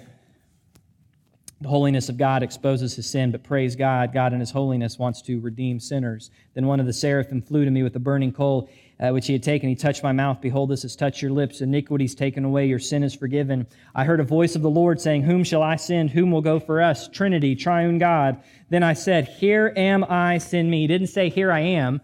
[1.59, 5.21] the holiness of God exposes his sin, but praise God, God in his holiness wants
[5.23, 6.31] to redeem sinners.
[6.53, 8.69] Then one of the seraphim flew to me with a burning coal,
[9.01, 9.67] uh, which he had taken.
[9.67, 10.39] He touched my mouth.
[10.39, 11.59] Behold, this has touched your lips.
[11.59, 12.65] Iniquity is taken away.
[12.65, 13.67] Your sin is forgiven.
[13.93, 16.11] I heard a voice of the Lord saying, Whom shall I send?
[16.11, 17.09] Whom will go for us?
[17.09, 18.41] Trinity, triune God.
[18.69, 20.81] Then I said, Here am I, send me.
[20.81, 21.99] He didn't say, Here I am,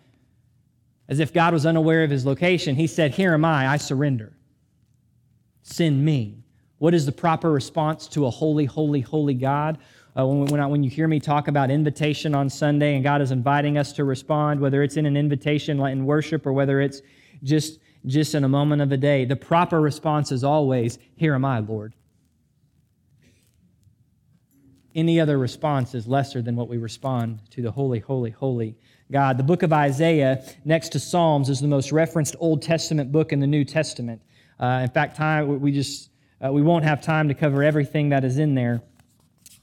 [1.08, 2.76] as if God was unaware of his location.
[2.76, 4.34] He said, Here am I, I surrender.
[5.64, 6.44] Send me.
[6.80, 9.80] What is the proper response to a holy, holy, holy God?
[10.18, 13.22] Uh, when, when, I, when, you hear me talk about invitation on Sunday and God
[13.22, 17.02] is inviting us to respond, whether it's in an invitation in worship or whether it's
[17.44, 21.46] just, just in a moment of a day, the proper response is always, Here am
[21.46, 21.94] I, Lord.
[24.96, 28.76] Any other response is lesser than what we respond to the holy, holy, holy
[29.12, 29.38] God.
[29.38, 33.40] The book of Isaiah, next to Psalms, is the most referenced Old Testament book in
[33.40, 34.22] the New Testament.
[34.60, 36.10] Uh, in fact, time we just
[36.44, 38.82] uh, we won't have time to cover everything that is in there,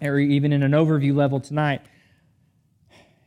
[0.00, 1.82] or even in an overview level tonight.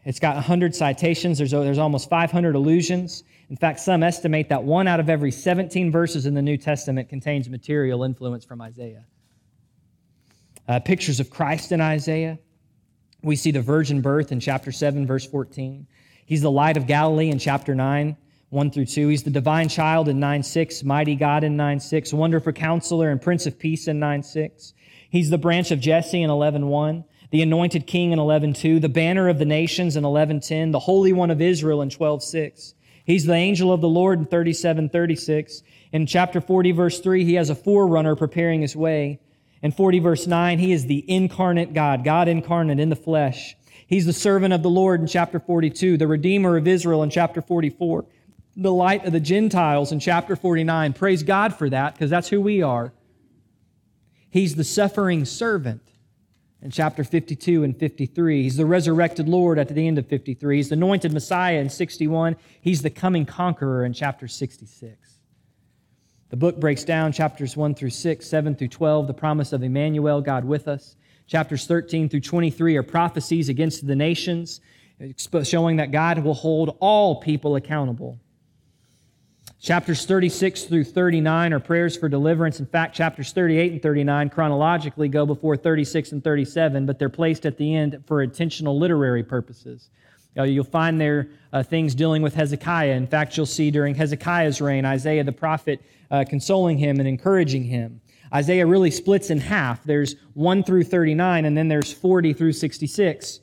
[0.03, 3.23] It's got 100 citations, there's, there's almost 500 allusions.
[3.49, 7.09] In fact, some estimate that one out of every 17 verses in the New Testament
[7.09, 9.05] contains material influence from Isaiah.
[10.67, 12.39] Uh, pictures of Christ in Isaiah.
[13.21, 15.87] We see the virgin birth in chapter 7, verse 14.
[16.25, 18.17] He's the light of Galilee in chapter 9.
[18.49, 19.09] 1 through 2.
[19.09, 23.21] He's the divine child in 9 6, mighty God in 9 6, wonderful counselor and
[23.21, 24.73] prince of peace in 9 6.
[25.09, 28.87] He's the branch of Jesse in 11 1, the anointed king in 11 2, the
[28.87, 32.73] banner of the nations in 11 10, the holy one of Israel in 12 6.
[33.03, 35.63] He's the angel of the Lord in 37 36.
[35.91, 39.19] In chapter 40, verse 3, he has a forerunner preparing his way.
[39.61, 43.57] In 40, verse 9, he is the incarnate God, God incarnate in the flesh.
[43.87, 47.41] He's the servant of the Lord in chapter 42, the redeemer of Israel in chapter
[47.41, 48.05] 44
[48.59, 50.93] the light of the Gentiles in chapter 49.
[50.93, 52.91] Praise God for that, because that's who we are.
[54.31, 55.81] He's the suffering servant
[56.63, 58.41] in chapter 52 and 53.
[58.41, 60.55] He's the resurrected Lord at the end of 53.
[60.55, 62.35] He's the anointed Messiah in 61.
[62.59, 65.19] He's the coming conqueror in chapter 66.
[66.29, 70.19] The book breaks down chapters 1 through 6, 7 through 12, the promise of Emmanuel,
[70.19, 70.95] God with us.
[71.27, 74.61] Chapters 13 through 23 are prophecies against the nations,
[75.43, 78.19] showing that God will hold all people accountable.
[79.59, 82.59] Chapters 36 through 39 are prayers for deliverance.
[82.59, 87.45] In fact, chapters 38 and 39 chronologically go before 36 and 37, but they're placed
[87.45, 89.89] at the end for intentional literary purposes.
[90.37, 92.91] Uh, you'll find there uh, things dealing with Hezekiah.
[92.91, 95.81] In fact, you'll see during Hezekiah's reign, Isaiah the prophet
[96.11, 97.99] uh, consoling him and encouraging him.
[98.31, 99.83] Isaiah really splits in half.
[99.83, 103.39] There's 1 through 39, and then there's 40 through 66.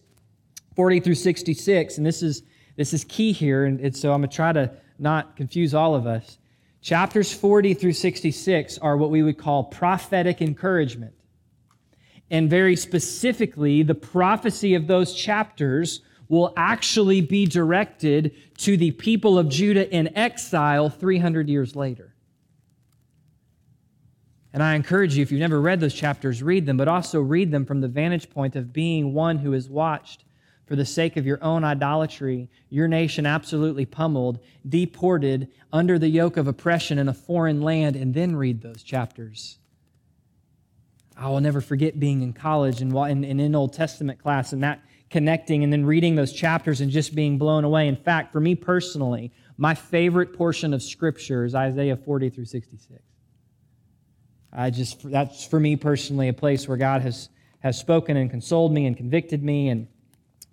[0.77, 2.43] 40 through 66, and this is,
[2.77, 6.07] this is key here, and so I'm going to try to not confuse all of
[6.07, 6.39] us.
[6.81, 11.15] Chapters 40 through 66 are what we would call prophetic encouragement.
[12.31, 19.39] and very specifically, the prophecy of those chapters will actually be directed to the people
[19.39, 22.15] of Judah in exile 300 years later.
[24.53, 27.51] And I encourage you, if you've never read those chapters, read them, but also read
[27.51, 30.25] them from the vantage point of being one who has watched
[30.67, 34.39] for the sake of your own idolatry, your nation absolutely pummeled,
[34.69, 39.59] deported, under the yoke of oppression in a foreign land, and then read those chapters.
[41.17, 45.63] I will never forget being in college and in Old Testament class and that connecting
[45.63, 47.87] and then reading those chapters and just being blown away.
[47.87, 53.01] In fact, for me personally, my favorite portion of Scripture is Isaiah 40 through 66.
[54.53, 57.29] I just that's for me personally a place where God has
[57.61, 59.87] has spoken and consoled me and convicted me and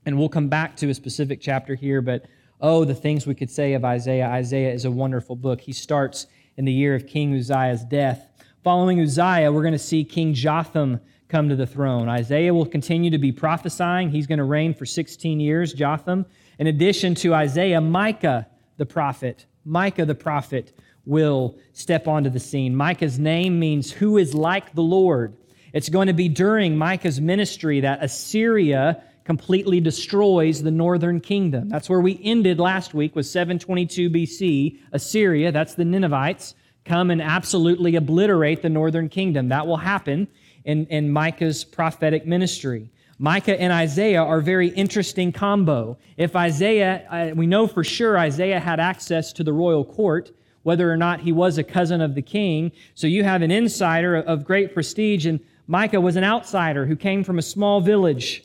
[0.06, 2.26] and we'll come back to a specific chapter here but
[2.60, 4.28] oh the things we could say of Isaiah.
[4.28, 5.62] Isaiah is a wonderful book.
[5.62, 6.28] He starts
[6.58, 8.28] in the year of King Uzziah's death.
[8.64, 11.00] Following Uzziah we're going to see King Jotham
[11.30, 12.10] come to the throne.
[12.10, 14.10] Isaiah will continue to be prophesying.
[14.10, 16.26] He's going to reign for 16 years Jotham.
[16.60, 18.48] In addition to Isaiah Micah
[18.78, 20.74] the prophet Micah the prophet
[21.06, 22.76] will step onto the scene.
[22.76, 25.36] Micah's name means who is like the Lord.
[25.74, 31.70] It's going to be during Micah's ministry that Assyria completely destroys the northern kingdom.
[31.70, 34.80] That's where we ended last week with 722 BC.
[34.92, 36.56] Assyria, that's the Ninevites,
[36.86, 39.50] come and absolutely obliterate the northern kingdom.
[39.50, 40.28] That will happen
[40.66, 42.90] in, in Micah's prophetic ministry.
[43.20, 45.98] Micah and Isaiah are very interesting combo.
[46.18, 50.32] If Isaiah, uh, we know for sure Isaiah had access to the royal court,
[50.64, 52.72] whether or not he was a cousin of the king.
[52.96, 57.24] So you have an insider of great prestige, and Micah was an outsider who came
[57.24, 58.44] from a small village.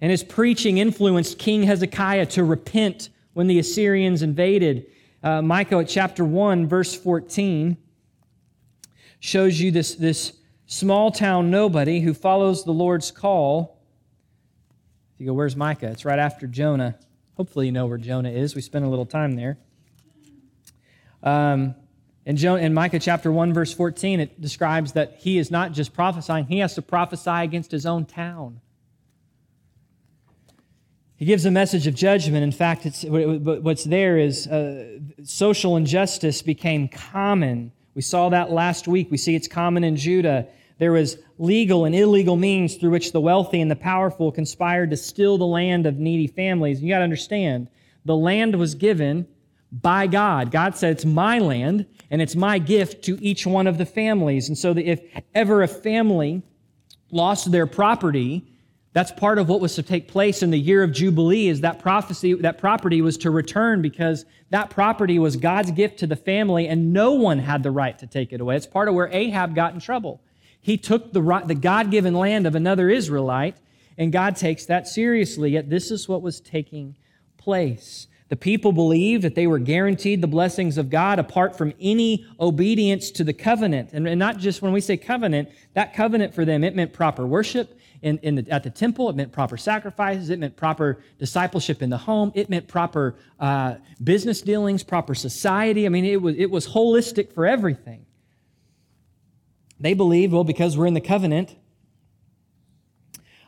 [0.00, 4.86] And his preaching influenced King Hezekiah to repent when the Assyrians invaded.
[5.22, 7.76] Uh, Micah chapter 1, verse 14,
[9.20, 10.34] shows you this, this
[10.66, 13.80] small town nobody who follows the Lord's call.
[15.14, 15.88] If you go, where's Micah?
[15.88, 16.96] It's right after Jonah.
[17.36, 18.54] Hopefully, you know where Jonah is.
[18.54, 19.58] We spent a little time there.
[21.22, 21.74] Um,
[22.24, 25.92] in, Jonah, in Micah chapter 1, verse 14, it describes that he is not just
[25.92, 28.60] prophesying, he has to prophesy against his own town.
[31.18, 32.44] He gives a message of judgment.
[32.44, 37.72] In fact, it's, what's there is uh, social injustice became common.
[37.96, 39.10] We saw that last week.
[39.10, 40.46] We see it's common in Judah.
[40.78, 44.96] There was legal and illegal means through which the wealthy and the powerful conspired to
[44.96, 46.80] steal the land of needy families.
[46.80, 47.68] You got to understand,
[48.04, 49.26] the land was given
[49.72, 50.52] by God.
[50.52, 54.46] God said, It's my land and it's my gift to each one of the families.
[54.46, 55.00] And so if
[55.34, 56.42] ever a family
[57.10, 58.46] lost their property,
[58.92, 61.78] that's part of what was to take place in the year of Jubilee is that
[61.78, 66.68] prophecy, that property was to return because that property was God's gift to the family
[66.68, 68.56] and no one had the right to take it away.
[68.56, 70.22] It's part of where Ahab got in trouble.
[70.60, 73.56] He took the, the God-given land of another Israelite
[73.98, 75.50] and God takes that seriously.
[75.50, 76.96] Yet this is what was taking
[77.36, 78.06] place.
[78.28, 83.10] The people believed that they were guaranteed the blessings of God apart from any obedience
[83.12, 83.90] to the covenant.
[83.92, 87.78] And, not just when we say covenant, that covenant for them, it meant proper worship
[88.02, 91.90] in, in the, at the temple, it meant proper sacrifices, it meant proper discipleship in
[91.90, 95.86] the home, it meant proper uh, business dealings, proper society.
[95.86, 98.06] I mean, it was, it was holistic for everything.
[99.80, 101.56] They believed, well, because we're in the covenant,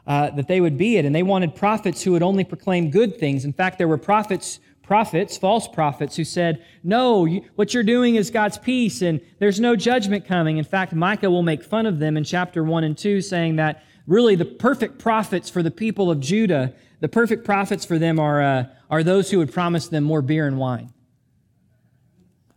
[0.07, 1.05] uh, that they would be it.
[1.05, 3.45] And they wanted prophets who would only proclaim good things.
[3.45, 8.17] In fact, there were prophets prophets, false prophets, who said, No, you, what you're doing
[8.17, 10.59] is God's peace and there's no judgment coming.
[10.59, 13.85] In fact, Micah will make fun of them in chapter 1 and 2, saying that
[14.07, 18.43] really the perfect prophets for the people of Judah, the perfect prophets for them are,
[18.43, 20.93] uh, are those who would promise them more beer and wine.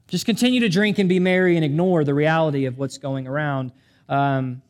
[0.07, 3.71] Just continue to drink and be merry and ignore the reality of what's going around.
[4.09, 4.61] Um,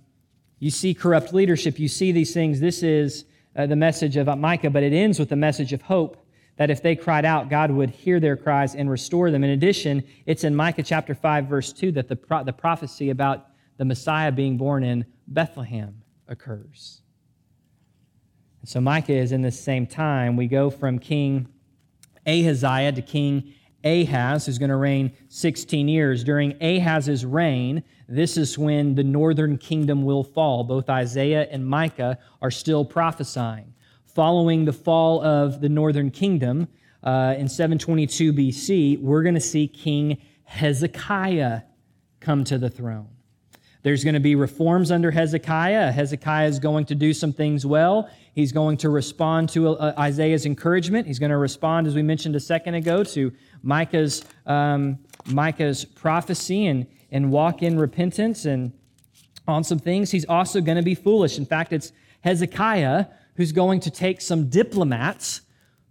[0.59, 2.59] you see corrupt leadership, you see these things.
[2.59, 6.25] This is uh, the message of Micah, but it ends with the message of hope
[6.55, 9.43] that if they cried out, God would hear their cries and restore them.
[9.43, 13.47] In addition, it's in Micah chapter 5, verse 2, that the, pro- the prophecy about
[13.77, 17.01] the Messiah being born in Bethlehem occurs.
[18.61, 20.35] And so Micah is in the same time.
[20.35, 21.47] We go from King
[22.25, 23.53] Ahaziah to King
[23.83, 26.23] Ahaz, who's going to reign 16 years.
[26.23, 30.63] During Ahaz's reign, this is when the northern kingdom will fall.
[30.63, 33.73] Both Isaiah and Micah are still prophesying
[34.13, 36.67] following the fall of the northern kingdom
[37.03, 41.61] uh, in 722 BC, we're going to see King Hezekiah
[42.19, 43.09] come to the throne.
[43.83, 45.91] There's going to be reforms under Hezekiah.
[45.91, 48.09] Hezekiah is going to do some things well.
[48.33, 51.05] He's going to respond to uh, Isaiah's encouragement.
[51.05, 53.31] He's going to respond, as we mentioned a second ago, to
[53.61, 58.45] Micah's, um, Micah's prophecy and, and walk in repentance.
[58.45, 58.73] And
[59.47, 60.11] on some things.
[60.11, 61.37] He's also going to be foolish.
[61.37, 63.05] In fact, it's Hezekiah
[63.35, 65.41] who's going to take some diplomats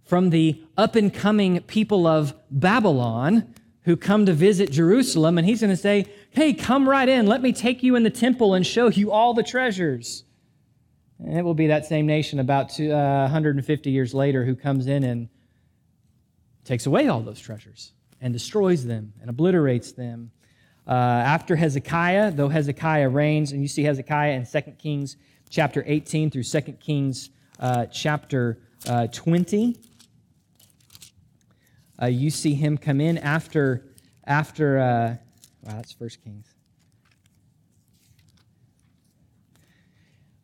[0.05, 3.53] from the up and coming people of Babylon
[3.85, 7.27] who come to visit Jerusalem, and he's going to say, Hey, come right in.
[7.27, 10.23] Let me take you in the temple and show you all the treasures.
[11.19, 14.87] And it will be that same nation about two, uh, 150 years later who comes
[14.87, 15.29] in and
[16.65, 20.31] takes away all those treasures and destroys them and obliterates them.
[20.87, 25.17] Uh, after Hezekiah, though Hezekiah reigns, and you see Hezekiah in 2 Kings
[25.49, 27.29] chapter 18 through 2 Kings
[27.59, 29.77] uh, chapter uh, 20.
[32.01, 33.85] Uh, you see him come in after,
[34.25, 35.15] after uh,
[35.63, 36.53] wow, that's First Kings.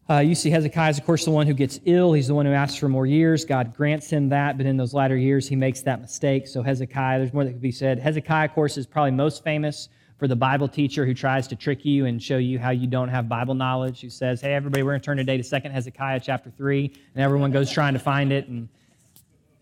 [0.10, 2.14] Uh, you see, Hezekiah is, of course, the one who gets ill.
[2.14, 3.45] He's the one who asks for more years.
[3.45, 6.47] God grants him that, but in those latter years, he makes that mistake.
[6.47, 8.00] So, Hezekiah, there's more that could be said.
[8.00, 11.86] Hezekiah, of course, is probably most famous for the Bible teacher who tries to trick
[11.86, 14.91] you and show you how you don't have Bible knowledge, who says, Hey, everybody, we're
[14.91, 18.34] going to turn today to 2nd Hezekiah chapter 3, and everyone goes trying to find
[18.34, 18.68] it, and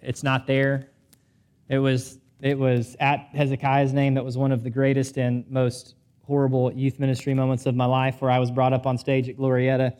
[0.01, 0.89] it's not there.
[1.69, 5.95] It was, it was at Hezekiah's name that was one of the greatest and most
[6.23, 9.37] horrible youth ministry moments of my life, where I was brought up on stage at
[9.37, 9.95] Glorieta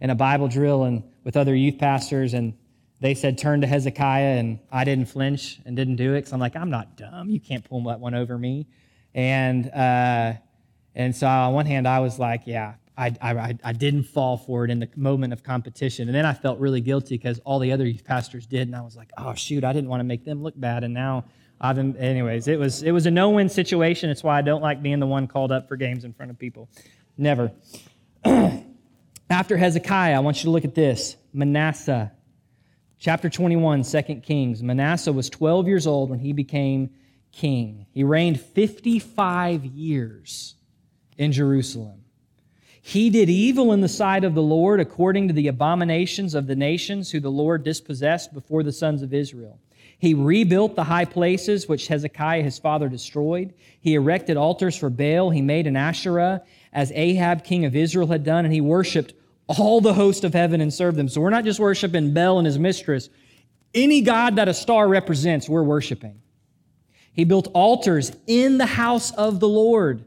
[0.00, 2.54] in a Bible drill and with other youth pastors, and
[3.00, 6.40] they said, Turn to Hezekiah, and I didn't flinch and didn't do it because I'm
[6.40, 7.28] like, I'm not dumb.
[7.28, 8.66] You can't pull that one over me.
[9.14, 10.34] And, uh,
[10.94, 14.64] and so on one hand, I was like, yeah, I, I, I didn't fall for
[14.64, 16.08] it in the moment of competition.
[16.08, 18.68] And then I felt really guilty because all the other youth pastors did.
[18.68, 20.84] And I was like, oh, shoot, I didn't want to make them look bad.
[20.84, 21.24] And now
[21.60, 24.10] I've been, anyways, it was, it was a no win situation.
[24.10, 26.38] It's why I don't like being the one called up for games in front of
[26.38, 26.68] people.
[27.16, 27.52] Never.
[29.30, 32.12] After Hezekiah, I want you to look at this Manasseh.
[32.98, 34.62] Chapter 21, 2 Kings.
[34.62, 36.90] Manasseh was 12 years old when he became
[37.32, 37.86] king.
[37.90, 40.54] He reigned 55 years
[41.16, 42.01] in Jerusalem.
[42.84, 46.56] He did evil in the sight of the Lord according to the abominations of the
[46.56, 49.60] nations who the Lord dispossessed before the sons of Israel.
[49.98, 53.54] He rebuilt the high places which Hezekiah his father destroyed.
[53.80, 55.30] He erected altars for Baal.
[55.30, 59.14] He made an Asherah as Ahab king of Israel had done, and he worshiped
[59.46, 61.08] all the host of heaven and served them.
[61.08, 63.10] So we're not just worshiping Baal and his mistress.
[63.72, 66.20] Any God that a star represents, we're worshiping.
[67.12, 70.04] He built altars in the house of the Lord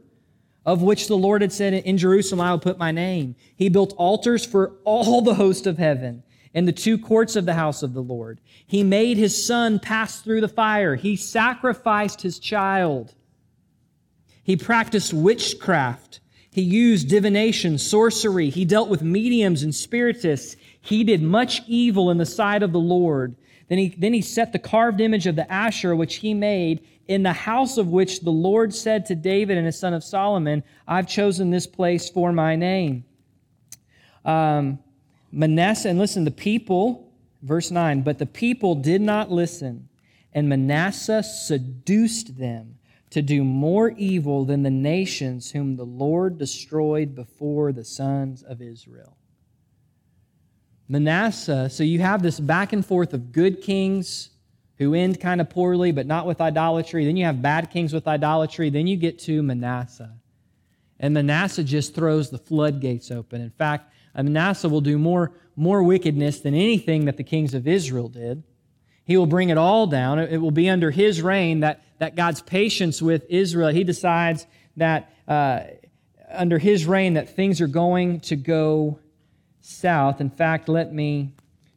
[0.66, 3.36] of which the Lord had said, In Jerusalem I will put my name.
[3.54, 7.54] He built altars for all the host of heaven in the two courts of the
[7.54, 8.40] house of the Lord.
[8.66, 10.96] He made his son pass through the fire.
[10.96, 13.14] He sacrificed his child.
[14.42, 16.20] He practiced witchcraft.
[16.50, 18.50] He used divination, sorcery.
[18.50, 20.56] He dealt with mediums and spiritists.
[20.80, 23.36] He did much evil in the sight of the Lord.
[23.68, 27.22] Then he, then he set the carved image of the Asherah, which he made, in
[27.22, 31.08] the house of which the Lord said to David and his son of Solomon, I've
[31.08, 33.04] chosen this place for my name.
[34.24, 34.78] Um,
[35.32, 37.12] Manasseh, and listen, the people,
[37.42, 39.88] verse 9, but the people did not listen,
[40.32, 42.78] and Manasseh seduced them
[43.10, 48.60] to do more evil than the nations whom the Lord destroyed before the sons of
[48.60, 49.16] Israel.
[50.88, 54.30] Manasseh, so you have this back and forth of good kings
[54.78, 57.04] who end kind of poorly, but not with idolatry.
[57.04, 58.70] Then you have bad kings with idolatry.
[58.70, 60.12] Then you get to Manasseh.
[61.00, 63.40] And Manasseh just throws the floodgates open.
[63.40, 68.08] In fact, Manasseh will do more, more wickedness than anything that the kings of Israel
[68.08, 68.42] did.
[69.04, 70.18] He will bring it all down.
[70.18, 75.12] It will be under his reign that, that God's patience with Israel, he decides that
[75.28, 75.60] uh,
[76.30, 78.98] under his reign that things are going to go
[79.66, 80.20] south.
[80.20, 81.32] In fact, let me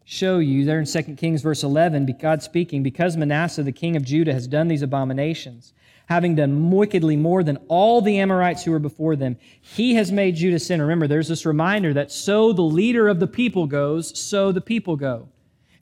[0.06, 4.04] show you there in 2 Kings verse 11, God speaking, because Manasseh the king of
[4.04, 5.74] Judah has done these abominations,
[6.08, 10.36] having done wickedly more than all the Amorites who were before them, he has made
[10.36, 10.82] Judah sin.
[10.82, 14.96] Remember, there's this reminder that so the leader of the people goes, so the people
[14.96, 15.28] go.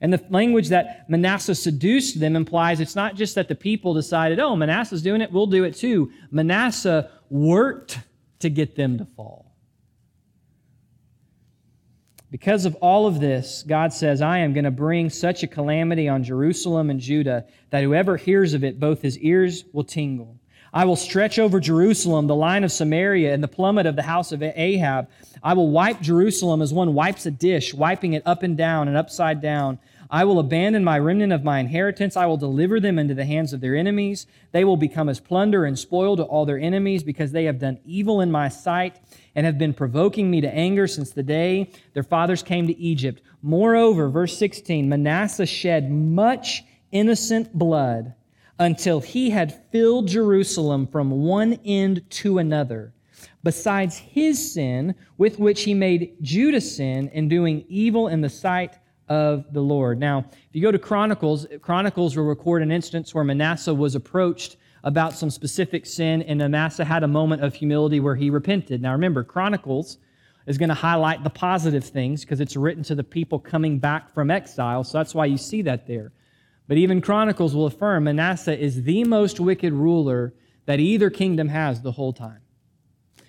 [0.00, 4.38] And the language that Manasseh seduced them implies it's not just that the people decided,
[4.38, 6.12] oh, Manasseh's doing it, we'll do it too.
[6.30, 7.98] Manasseh worked
[8.38, 9.47] to get them to fall.
[12.30, 16.08] Because of all of this, God says, I am going to bring such a calamity
[16.08, 20.36] on Jerusalem and Judah that whoever hears of it, both his ears will tingle.
[20.74, 24.32] I will stretch over Jerusalem the line of Samaria and the plummet of the house
[24.32, 25.08] of Ahab.
[25.42, 28.96] I will wipe Jerusalem as one wipes a dish, wiping it up and down and
[28.96, 29.78] upside down.
[30.10, 32.14] I will abandon my remnant of my inheritance.
[32.14, 34.26] I will deliver them into the hands of their enemies.
[34.52, 37.78] They will become as plunder and spoil to all their enemies because they have done
[37.86, 39.00] evil in my sight
[39.34, 43.22] and have been provoking me to anger since the day their fathers came to Egypt.
[43.42, 48.14] Moreover, verse 16 Manasseh shed much innocent blood
[48.58, 52.92] until he had filled Jerusalem from one end to another.
[53.44, 58.74] besides his sin, with which he made Judah sin in doing evil in the sight
[59.08, 59.98] of the Lord.
[59.98, 64.56] Now, if you go to Chronicles, Chronicles will record an instance where Manasseh was approached
[64.88, 68.80] about some specific sin, and Manasseh had a moment of humility where he repented.
[68.80, 69.98] Now, remember, Chronicles
[70.46, 74.14] is going to highlight the positive things because it's written to the people coming back
[74.14, 76.10] from exile, so that's why you see that there.
[76.68, 80.32] But even Chronicles will affirm Manasseh is the most wicked ruler
[80.64, 82.40] that either kingdom has the whole time.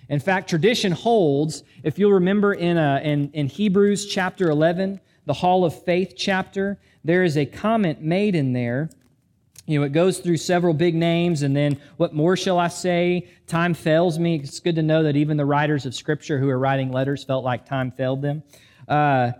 [0.08, 5.34] In fact, tradition holds, if you'll remember in, uh, in, in Hebrews chapter 11, the
[5.34, 8.88] Hall of Faith chapter, there is a comment made in there.
[9.70, 13.28] You know, it goes through several big names, and then what more shall I say?
[13.46, 14.34] Time fails me.
[14.34, 17.44] It's good to know that even the writers of Scripture who are writing letters felt
[17.44, 18.42] like time failed them.
[18.88, 19.30] Uh,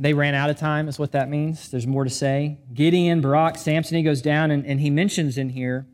[0.00, 1.70] they ran out of time, is what that means.
[1.70, 2.58] There's more to say.
[2.72, 5.86] Gideon, Barak, Samson, he goes down, and, and he mentions in here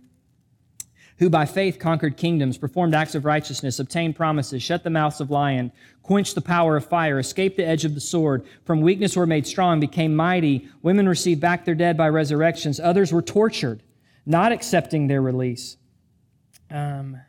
[1.21, 5.31] who by faith conquered kingdoms, performed acts of righteousness, obtained promises, shut the mouths of
[5.31, 5.71] lions,
[6.03, 9.47] quenched the power of fire, escaped the edge of the sword, from weakness were made
[9.47, 10.67] strong, became mighty.
[10.81, 12.81] Women received back their dead by resurrections.
[12.81, 13.83] Others were tortured,
[14.25, 15.77] not accepting their release.
[16.71, 17.21] Um,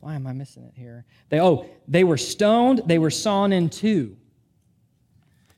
[0.00, 1.04] why am I missing it here?
[1.28, 4.16] They, oh, they were stoned, they were sawn in two.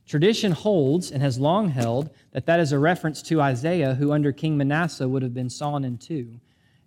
[0.09, 4.33] Tradition holds and has long held that that is a reference to Isaiah, who under
[4.33, 6.41] King Manasseh would have been sawn in two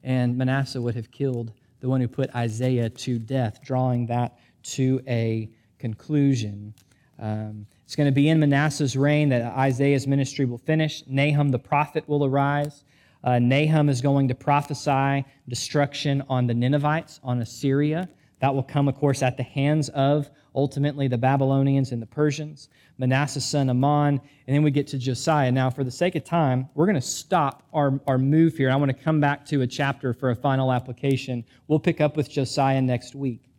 [0.03, 5.01] and Manasseh would have killed the one who put Isaiah to death, drawing that to
[5.07, 6.73] a conclusion.
[7.17, 11.03] Um, it's going to be in Manasseh's reign that Isaiah's ministry will finish.
[11.07, 12.83] Nahum the prophet will arise.
[13.23, 18.07] Uh, Nahum is going to prophesy destruction on the Ninevites, on Assyria.
[18.39, 22.69] That will come, of course, at the hands of ultimately the Babylonians and the Persians.
[22.99, 25.51] Manasseh's son Amon, and then we get to Josiah.
[25.51, 28.69] Now, for the sake of time, we're going to stop our, our move here.
[28.69, 31.45] I want to come back to a chapter for a final application.
[31.67, 33.49] We'll pick up with Josiah next week.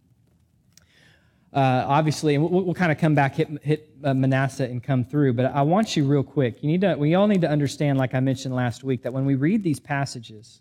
[1.53, 5.05] Uh, obviously, and we'll, we'll, kind of come back, hit, hit uh, Manasseh, and come
[5.05, 5.33] through.
[5.33, 6.63] But I want you real quick.
[6.63, 6.95] You need to.
[6.97, 9.81] We all need to understand, like I mentioned last week, that when we read these
[9.81, 10.61] passages,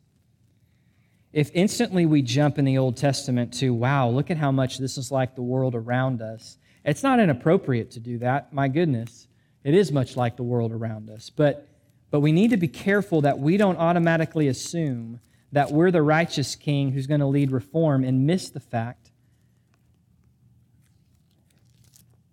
[1.32, 4.98] if instantly we jump in the Old Testament to, wow, look at how much this
[4.98, 8.54] is like the world around us, it's not inappropriate to do that.
[8.54, 9.28] My goodness,
[9.64, 11.30] it is much like the world around us.
[11.30, 11.68] But,
[12.12, 15.20] but we need to be careful that we don't automatically assume
[15.52, 19.12] that we're the righteous king who's going to lead reform and miss the fact.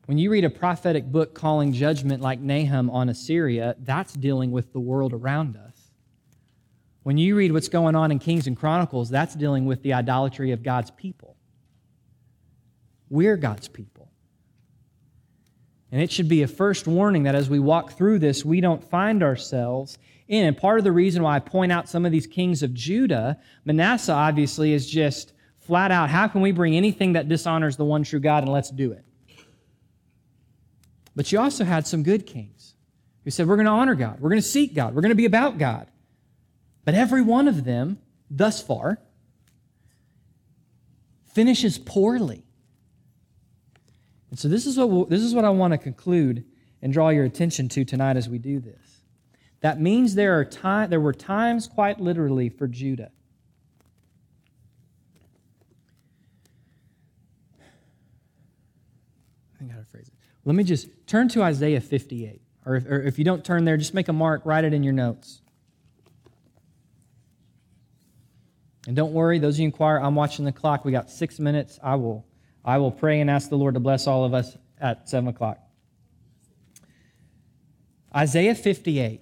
[0.06, 4.72] When you read a prophetic book calling judgment like Nahum on Assyria, that's dealing with
[4.72, 5.90] the world around us.
[7.02, 10.52] When you read what's going on in Kings and Chronicles, that's dealing with the idolatry
[10.52, 11.36] of God's people.
[13.08, 13.95] We're God's people.
[15.92, 18.82] And it should be a first warning that as we walk through this, we don't
[18.82, 20.44] find ourselves in.
[20.44, 23.38] And part of the reason why I point out some of these kings of Judah,
[23.64, 28.02] Manasseh obviously is just flat out how can we bring anything that dishonors the one
[28.02, 29.04] true God and let's do it?
[31.14, 32.74] But you also had some good kings
[33.24, 35.16] who said, We're going to honor God, we're going to seek God, we're going to
[35.16, 35.90] be about God.
[36.84, 37.98] But every one of them,
[38.30, 38.98] thus far,
[41.32, 42.45] finishes poorly.
[44.36, 46.44] And so this is what we'll, this is what I want to conclude
[46.82, 49.00] and draw your attention to tonight as we do this.
[49.62, 53.10] That means there are time, there were times quite literally for Judah.
[59.54, 60.14] I think to phrase it.
[60.44, 62.42] Let me just turn to Isaiah 58.
[62.66, 64.82] Or if, or if you don't turn there, just make a mark, write it in
[64.82, 65.40] your notes.
[68.86, 70.84] And don't worry, those of you inquire, I'm watching the clock.
[70.84, 71.78] We got six minutes.
[71.82, 72.25] I will,
[72.66, 75.58] I will pray and ask the Lord to bless all of us at seven o'clock.
[78.14, 79.20] Isaiah 58.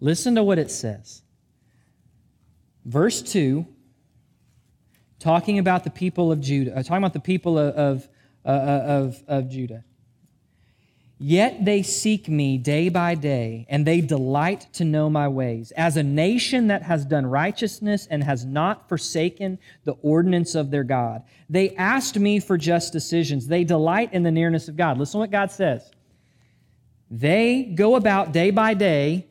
[0.00, 1.22] Listen to what it says.
[2.84, 3.64] Verse 2,
[5.20, 8.08] talking about the people of Judah, uh, talking about the people of, of,
[8.44, 9.84] uh, of, of Judah.
[11.24, 15.70] Yet they seek me day by day, and they delight to know my ways.
[15.76, 20.82] As a nation that has done righteousness and has not forsaken the ordinance of their
[20.82, 23.46] God, they asked me for just decisions.
[23.46, 24.98] They delight in the nearness of God.
[24.98, 25.88] Listen to what God says.
[27.08, 29.28] They go about day by day,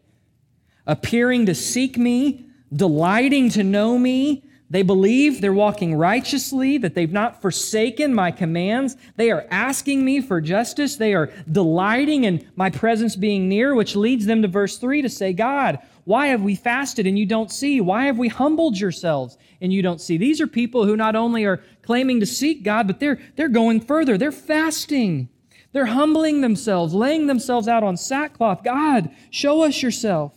[0.87, 7.11] appearing to seek me, delighting to know me, they believe they're walking righteously, that they've
[7.11, 8.95] not forsaken my commands.
[9.17, 10.95] They are asking me for justice.
[10.95, 15.09] They are delighting in my presence being near, which leads them to verse 3 to
[15.09, 17.81] say, God, why have we fasted and you don't see?
[17.81, 20.15] Why have we humbled yourselves and you don't see?
[20.15, 23.81] These are people who not only are claiming to seek God, but they're, they're going
[23.81, 24.17] further.
[24.17, 25.27] They're fasting.
[25.73, 28.63] They're humbling themselves, laying themselves out on sackcloth.
[28.63, 30.33] God, show us yourself.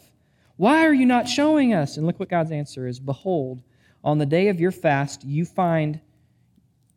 [0.56, 1.96] Why are you not showing us?
[1.96, 3.62] And look what God's answer is Behold,
[4.04, 6.00] on the day of your fast, you find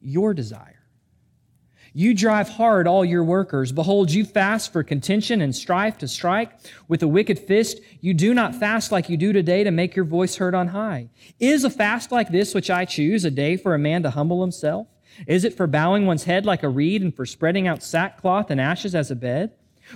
[0.01, 0.73] your desire.
[1.93, 3.71] You drive hard all your workers.
[3.71, 6.51] Behold, you fast for contention and strife to strike.
[6.87, 10.05] With a wicked fist, you do not fast like you do today to make your
[10.05, 11.09] voice heard on high.
[11.39, 14.41] Is a fast like this which I choose a day for a man to humble
[14.41, 14.87] himself?
[15.25, 18.61] Is it for bowing one's head like a reed and for spreading out sackcloth and
[18.61, 19.53] ashes as a bed?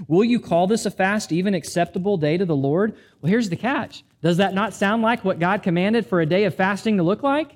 [0.07, 2.95] Will you call this a fast, even acceptable day to the Lord?
[3.21, 4.03] Well, here's the catch.
[4.21, 7.23] Does that not sound like what God commanded for a day of fasting to look
[7.23, 7.55] like?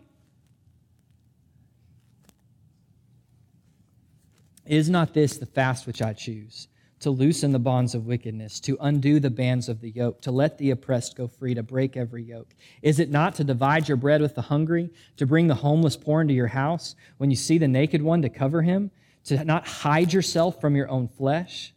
[4.66, 6.68] Is not this the fast which I choose?
[7.02, 10.58] To loosen the bonds of wickedness, to undo the bands of the yoke, to let
[10.58, 12.56] the oppressed go free, to break every yoke?
[12.82, 16.22] Is it not to divide your bread with the hungry, to bring the homeless poor
[16.22, 16.96] into your house?
[17.18, 18.90] When you see the naked one, to cover him,
[19.26, 21.75] to not hide yourself from your own flesh?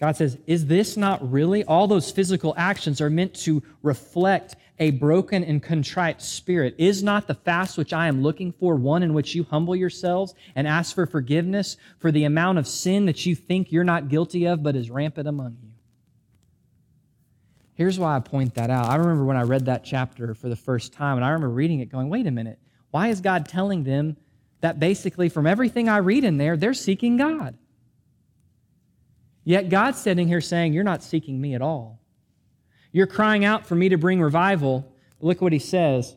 [0.00, 1.62] God says, Is this not really?
[1.64, 6.74] All those physical actions are meant to reflect a broken and contrite spirit.
[6.78, 10.34] Is not the fast which I am looking for one in which you humble yourselves
[10.56, 14.46] and ask for forgiveness for the amount of sin that you think you're not guilty
[14.46, 15.68] of but is rampant among you?
[17.74, 18.86] Here's why I point that out.
[18.86, 21.80] I remember when I read that chapter for the first time, and I remember reading
[21.80, 22.58] it going, wait a minute,
[22.90, 24.16] why is God telling them
[24.62, 27.56] that basically from everything I read in there, they're seeking God?
[29.44, 31.98] Yet God's sitting here saying, You're not seeking me at all.
[32.92, 34.92] You're crying out for me to bring revival.
[35.20, 36.16] Look what he says.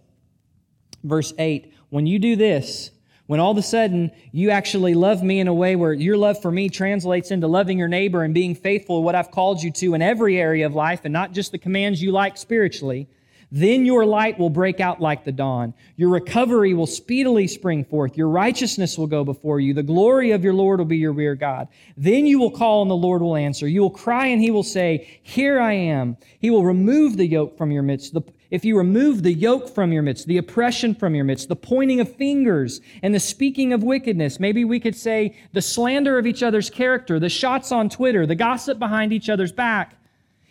[1.04, 2.92] Verse 8 When you do this,
[3.26, 6.42] when all of a sudden you actually love me in a way where your love
[6.42, 9.72] for me translates into loving your neighbor and being faithful to what I've called you
[9.72, 13.08] to in every area of life and not just the commands you like spiritually,
[13.56, 15.76] then your light will break out like the dawn.
[15.96, 18.18] Your recovery will speedily spring forth.
[18.18, 19.76] Your righteousness will go before you.
[19.76, 21.68] The glory of your Lord will be your rear God.
[21.96, 23.68] Then you will call and the Lord will answer.
[23.68, 26.18] You will cry and he will say, Here I am.
[26.40, 28.16] He will remove the yoke from your midst.
[28.16, 31.56] The, if you remove the yoke from your midst, the oppression from your midst, the
[31.56, 36.26] pointing of fingers and the speaking of wickedness, maybe we could say the slander of
[36.26, 39.96] each other's character, the shots on Twitter, the gossip behind each other's back,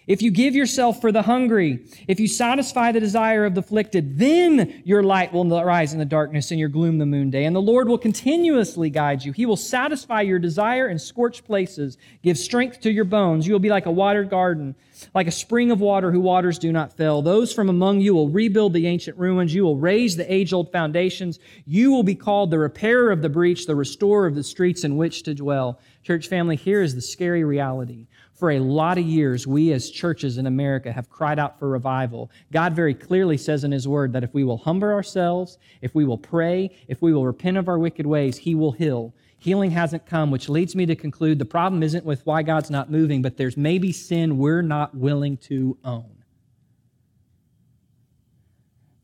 [0.06, 4.18] if you give yourself for the hungry, if you satisfy the desire of the afflicted,
[4.18, 7.44] then your light will rise in the darkness and your gloom the moon day.
[7.44, 9.32] And the Lord will continuously guide you.
[9.32, 13.46] He will satisfy your desire in scorched places, give strength to your bones.
[13.46, 14.74] You will be like a watered garden,
[15.14, 17.22] like a spring of water whose waters do not fail.
[17.22, 19.54] Those from among you will rebuild the ancient ruins.
[19.54, 21.38] You will raise the age old foundations.
[21.64, 24.96] You will be called the repairer of the breach, the restorer of the streets in
[24.96, 25.80] which to dwell.
[26.02, 28.06] Church family, here is the scary reality
[28.42, 32.28] for a lot of years, we as churches in America have cried out for revival.
[32.50, 36.04] God very clearly says in His Word that if we will humble ourselves, if we
[36.04, 39.14] will pray, if we will repent of our wicked ways, He will heal.
[39.38, 42.90] Healing hasn't come, which leads me to conclude the problem isn't with why God's not
[42.90, 46.21] moving, but there's maybe sin we're not willing to own.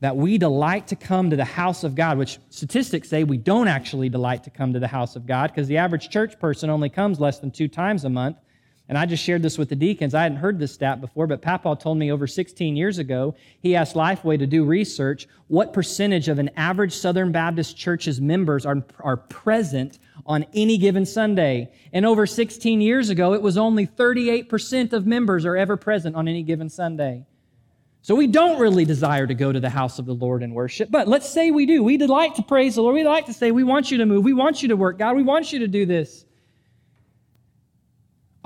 [0.00, 3.66] That we delight to come to the house of God, which statistics say we don't
[3.66, 6.88] actually delight to come to the house of God because the average church person only
[6.88, 8.36] comes less than two times a month.
[8.88, 10.14] And I just shared this with the deacons.
[10.14, 13.76] I hadn't heard this stat before, but Papa told me over 16 years ago, he
[13.76, 18.82] asked Lifeway to do research what percentage of an average Southern Baptist church's members are,
[19.00, 21.70] are present on any given Sunday.
[21.92, 26.26] And over 16 years ago, it was only 38% of members are ever present on
[26.26, 27.26] any given Sunday.
[28.08, 30.90] So we don't really desire to go to the house of the Lord and worship,
[30.90, 31.84] but let's say we do.
[31.84, 32.94] We delight to praise the Lord.
[32.94, 34.24] We like to say, we want you to move.
[34.24, 35.14] We want you to work, God.
[35.14, 36.24] We want you to do this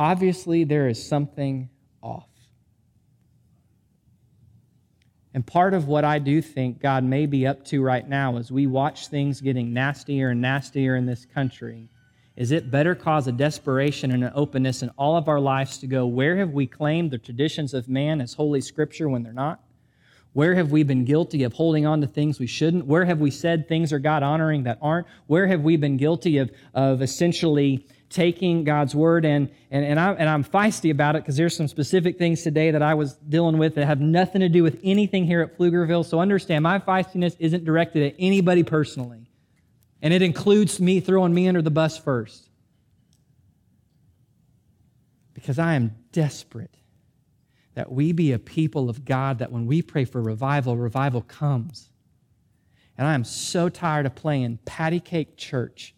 [0.03, 1.69] obviously there is something
[2.03, 2.27] off.
[5.33, 8.51] And part of what I do think God may be up to right now is
[8.51, 11.89] we watch things getting nastier and nastier in this country
[12.37, 15.87] is it better cause a desperation and an openness in all of our lives to
[15.87, 19.61] go, where have we claimed the traditions of man as holy scripture when they're not?
[20.33, 22.87] Where have we been guilty of holding on to things we shouldn't?
[22.87, 25.07] Where have we said things are God honoring that aren't?
[25.27, 30.13] Where have we been guilty of, of essentially taking God's word and and, and, I,
[30.13, 33.57] and I'm feisty about it because there's some specific things today that I was dealing
[33.59, 36.05] with that have nothing to do with anything here at Pflugerville.
[36.05, 39.31] So understand my feistiness isn't directed at anybody personally.
[40.03, 42.51] And it includes me throwing me under the bus first.
[45.33, 46.77] Because I am desperate
[47.75, 51.89] that we be a people of God that when we pray for revival, revival comes.
[52.99, 55.95] And I am so tired of playing patty cake church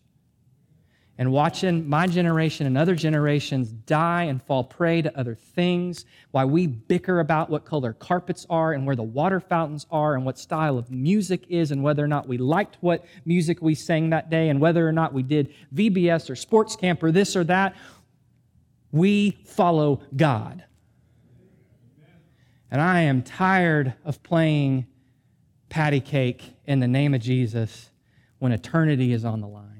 [1.16, 6.44] and watching my generation and other generations die and fall prey to other things, why
[6.44, 10.38] we bicker about what color carpets are and where the water fountains are and what
[10.38, 14.28] style of music is and whether or not we liked what music we sang that
[14.28, 17.76] day and whether or not we did VBS or sports camp or this or that.
[18.90, 20.64] We follow God.
[22.72, 24.86] And I am tired of playing
[25.68, 27.90] patty cake in the name of Jesus
[28.40, 29.73] when eternity is on the line.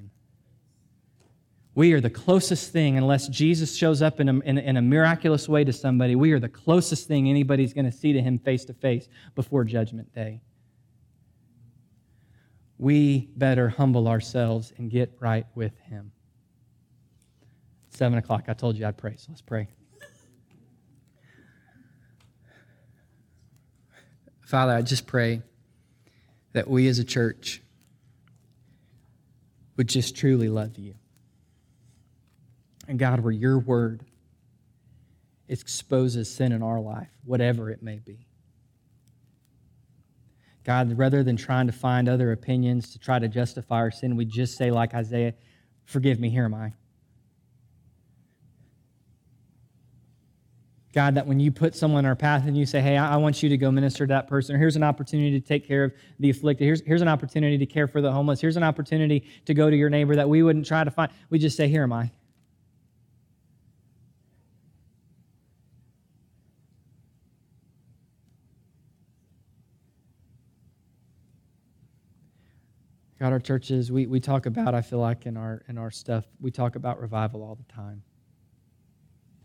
[1.75, 5.49] We are the closest thing, unless Jesus shows up in a, in, in a miraculous
[5.49, 8.64] way to somebody, we are the closest thing anybody's going to see to him face
[8.66, 10.41] to face before Judgment Day.
[12.79, 16.12] We better humble ourselves and get right with him.
[17.91, 19.68] Seven o'clock, I told you I'd pray, so let's pray.
[24.43, 25.43] Father, I just pray
[26.53, 27.62] that we as a church
[29.77, 30.95] would just truly love you.
[32.87, 34.05] And God, where your word
[35.49, 38.26] exposes sin in our life, whatever it may be.
[40.64, 44.24] God, rather than trying to find other opinions to try to justify our sin, we
[44.24, 45.35] just say, like Isaiah,
[45.85, 46.72] Forgive me, here am I.
[50.93, 53.43] God, that when you put someone in our path and you say, hey, I want
[53.43, 55.93] you to go minister to that person, or here's an opportunity to take care of
[56.20, 59.55] the afflicted, here's, here's an opportunity to care for the homeless, here's an opportunity to
[59.55, 61.11] go to your neighbor that we wouldn't try to find.
[61.30, 62.12] We just say, here am I.
[73.25, 76.27] God, our churches, we, we talk about, I feel like in our in our stuff,
[76.43, 78.03] we talk about revival all the time.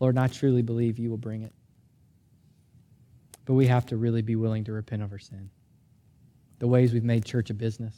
[0.00, 1.54] Lord, I truly believe you will bring it.
[3.46, 5.48] But we have to really be willing to repent of our sin.
[6.58, 7.94] The ways we've made church a business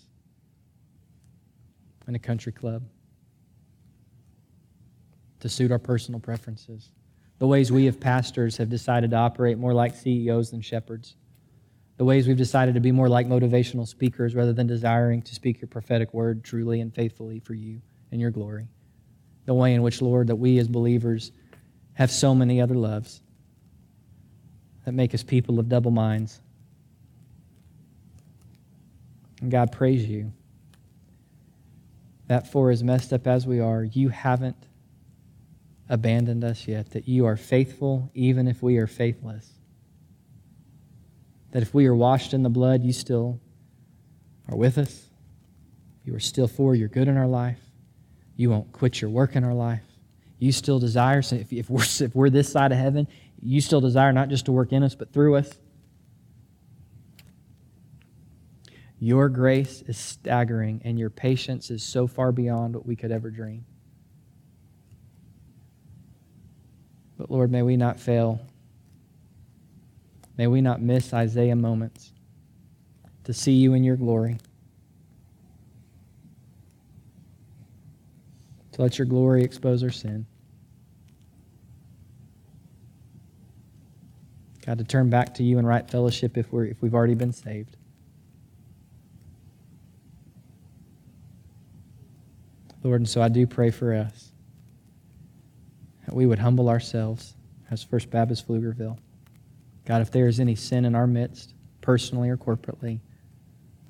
[2.06, 2.84] and a country club
[5.40, 6.92] to suit our personal preferences.
[7.40, 11.16] The ways we, as pastors, have decided to operate more like CEOs than shepherds.
[11.98, 15.60] The ways we've decided to be more like motivational speakers rather than desiring to speak
[15.60, 17.80] your prophetic word truly and faithfully for you
[18.10, 18.68] and your glory.
[19.44, 21.32] The way in which, Lord, that we as believers
[21.94, 23.20] have so many other loves
[24.84, 26.40] that make us people of double minds.
[29.40, 30.32] And God, praise you
[32.28, 34.56] that for as messed up as we are, you haven't
[35.88, 39.50] abandoned us yet, that you are faithful even if we are faithless.
[41.52, 43.40] That if we are washed in the blood, you still
[44.48, 45.08] are with us.
[46.04, 47.60] You are still for your good in our life.
[48.36, 49.82] You won't quit your work in our life
[50.42, 53.06] you still desire, so if, if, we're, if we're this side of heaven,
[53.40, 55.48] you still desire not just to work in us, but through us.
[58.98, 63.30] Your grace is staggering, and your patience is so far beyond what we could ever
[63.30, 63.64] dream.
[67.16, 68.40] But Lord, may we not fail.
[70.36, 72.12] May we not miss Isaiah moments
[73.24, 74.38] to see you in your glory.
[78.72, 80.26] To let your glory expose our sin.
[84.64, 87.32] God, to turn back to you in right fellowship if, we're, if we've already been
[87.32, 87.76] saved.
[92.82, 94.32] Lord, and so I do pray for us
[96.06, 97.34] that we would humble ourselves
[97.70, 98.98] as First Baptist Pflugerville.
[99.92, 103.00] God, if there is any sin in our midst, personally or corporately,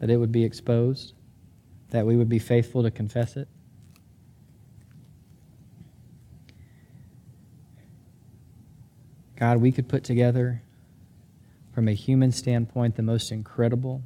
[0.00, 1.14] that it would be exposed,
[1.90, 3.46] that we would be faithful to confess it.
[9.36, 10.64] God, we could put together,
[11.72, 14.02] from a human standpoint, the most incredible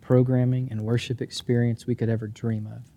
[0.00, 2.89] programming and worship experience we could ever dream of.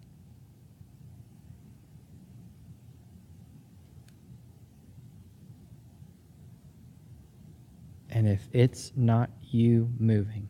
[8.14, 10.48] And if it's not you moving,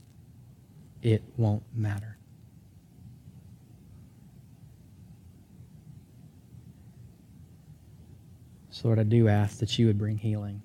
[1.01, 2.17] it won't matter.
[8.69, 10.61] So, Lord, I do ask that you would bring healing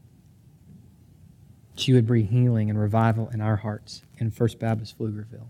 [1.78, 5.46] that you would bring healing and revival in our hearts in First Baptist Pflugerville,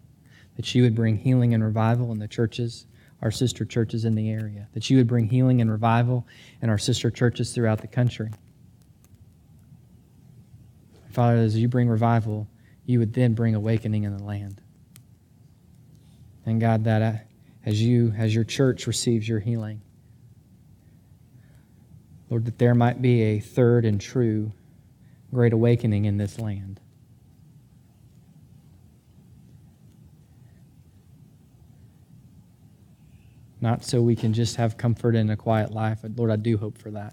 [0.57, 2.87] that you would bring healing and revival in the churches,
[3.23, 6.27] our sister churches in the area, that you would bring healing and revival
[6.61, 8.29] in our sister churches throughout the country.
[11.19, 12.47] Father, as you bring revival,
[12.87, 14.63] you would then bring awakening in the land.
[16.47, 17.13] And God, that uh,
[17.67, 19.81] as you, as your church receives your healing,
[22.31, 24.53] Lord, that there might be a third and true
[25.35, 26.79] great awakening in this land.
[33.61, 35.99] Not so we can just have comfort in a quiet life.
[36.15, 37.13] Lord, I do hope for that.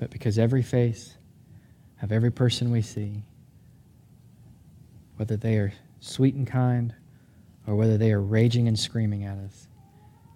[0.00, 1.16] But because every face
[2.02, 3.22] of every person we see,
[5.16, 6.92] whether they are sweet and kind
[7.66, 9.68] or whether they are raging and screaming at us,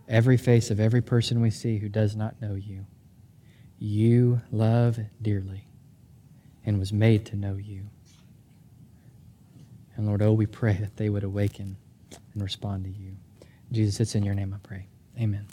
[0.09, 2.87] every face of every person we see who does not know you
[3.85, 5.65] you love dearly
[6.65, 7.83] and was made to know you.
[9.97, 11.77] And Lord, oh, we pray that they would awaken
[12.33, 13.17] and respond to you.
[13.73, 14.87] Jesus, it's in your name I pray.
[15.21, 15.47] Amen.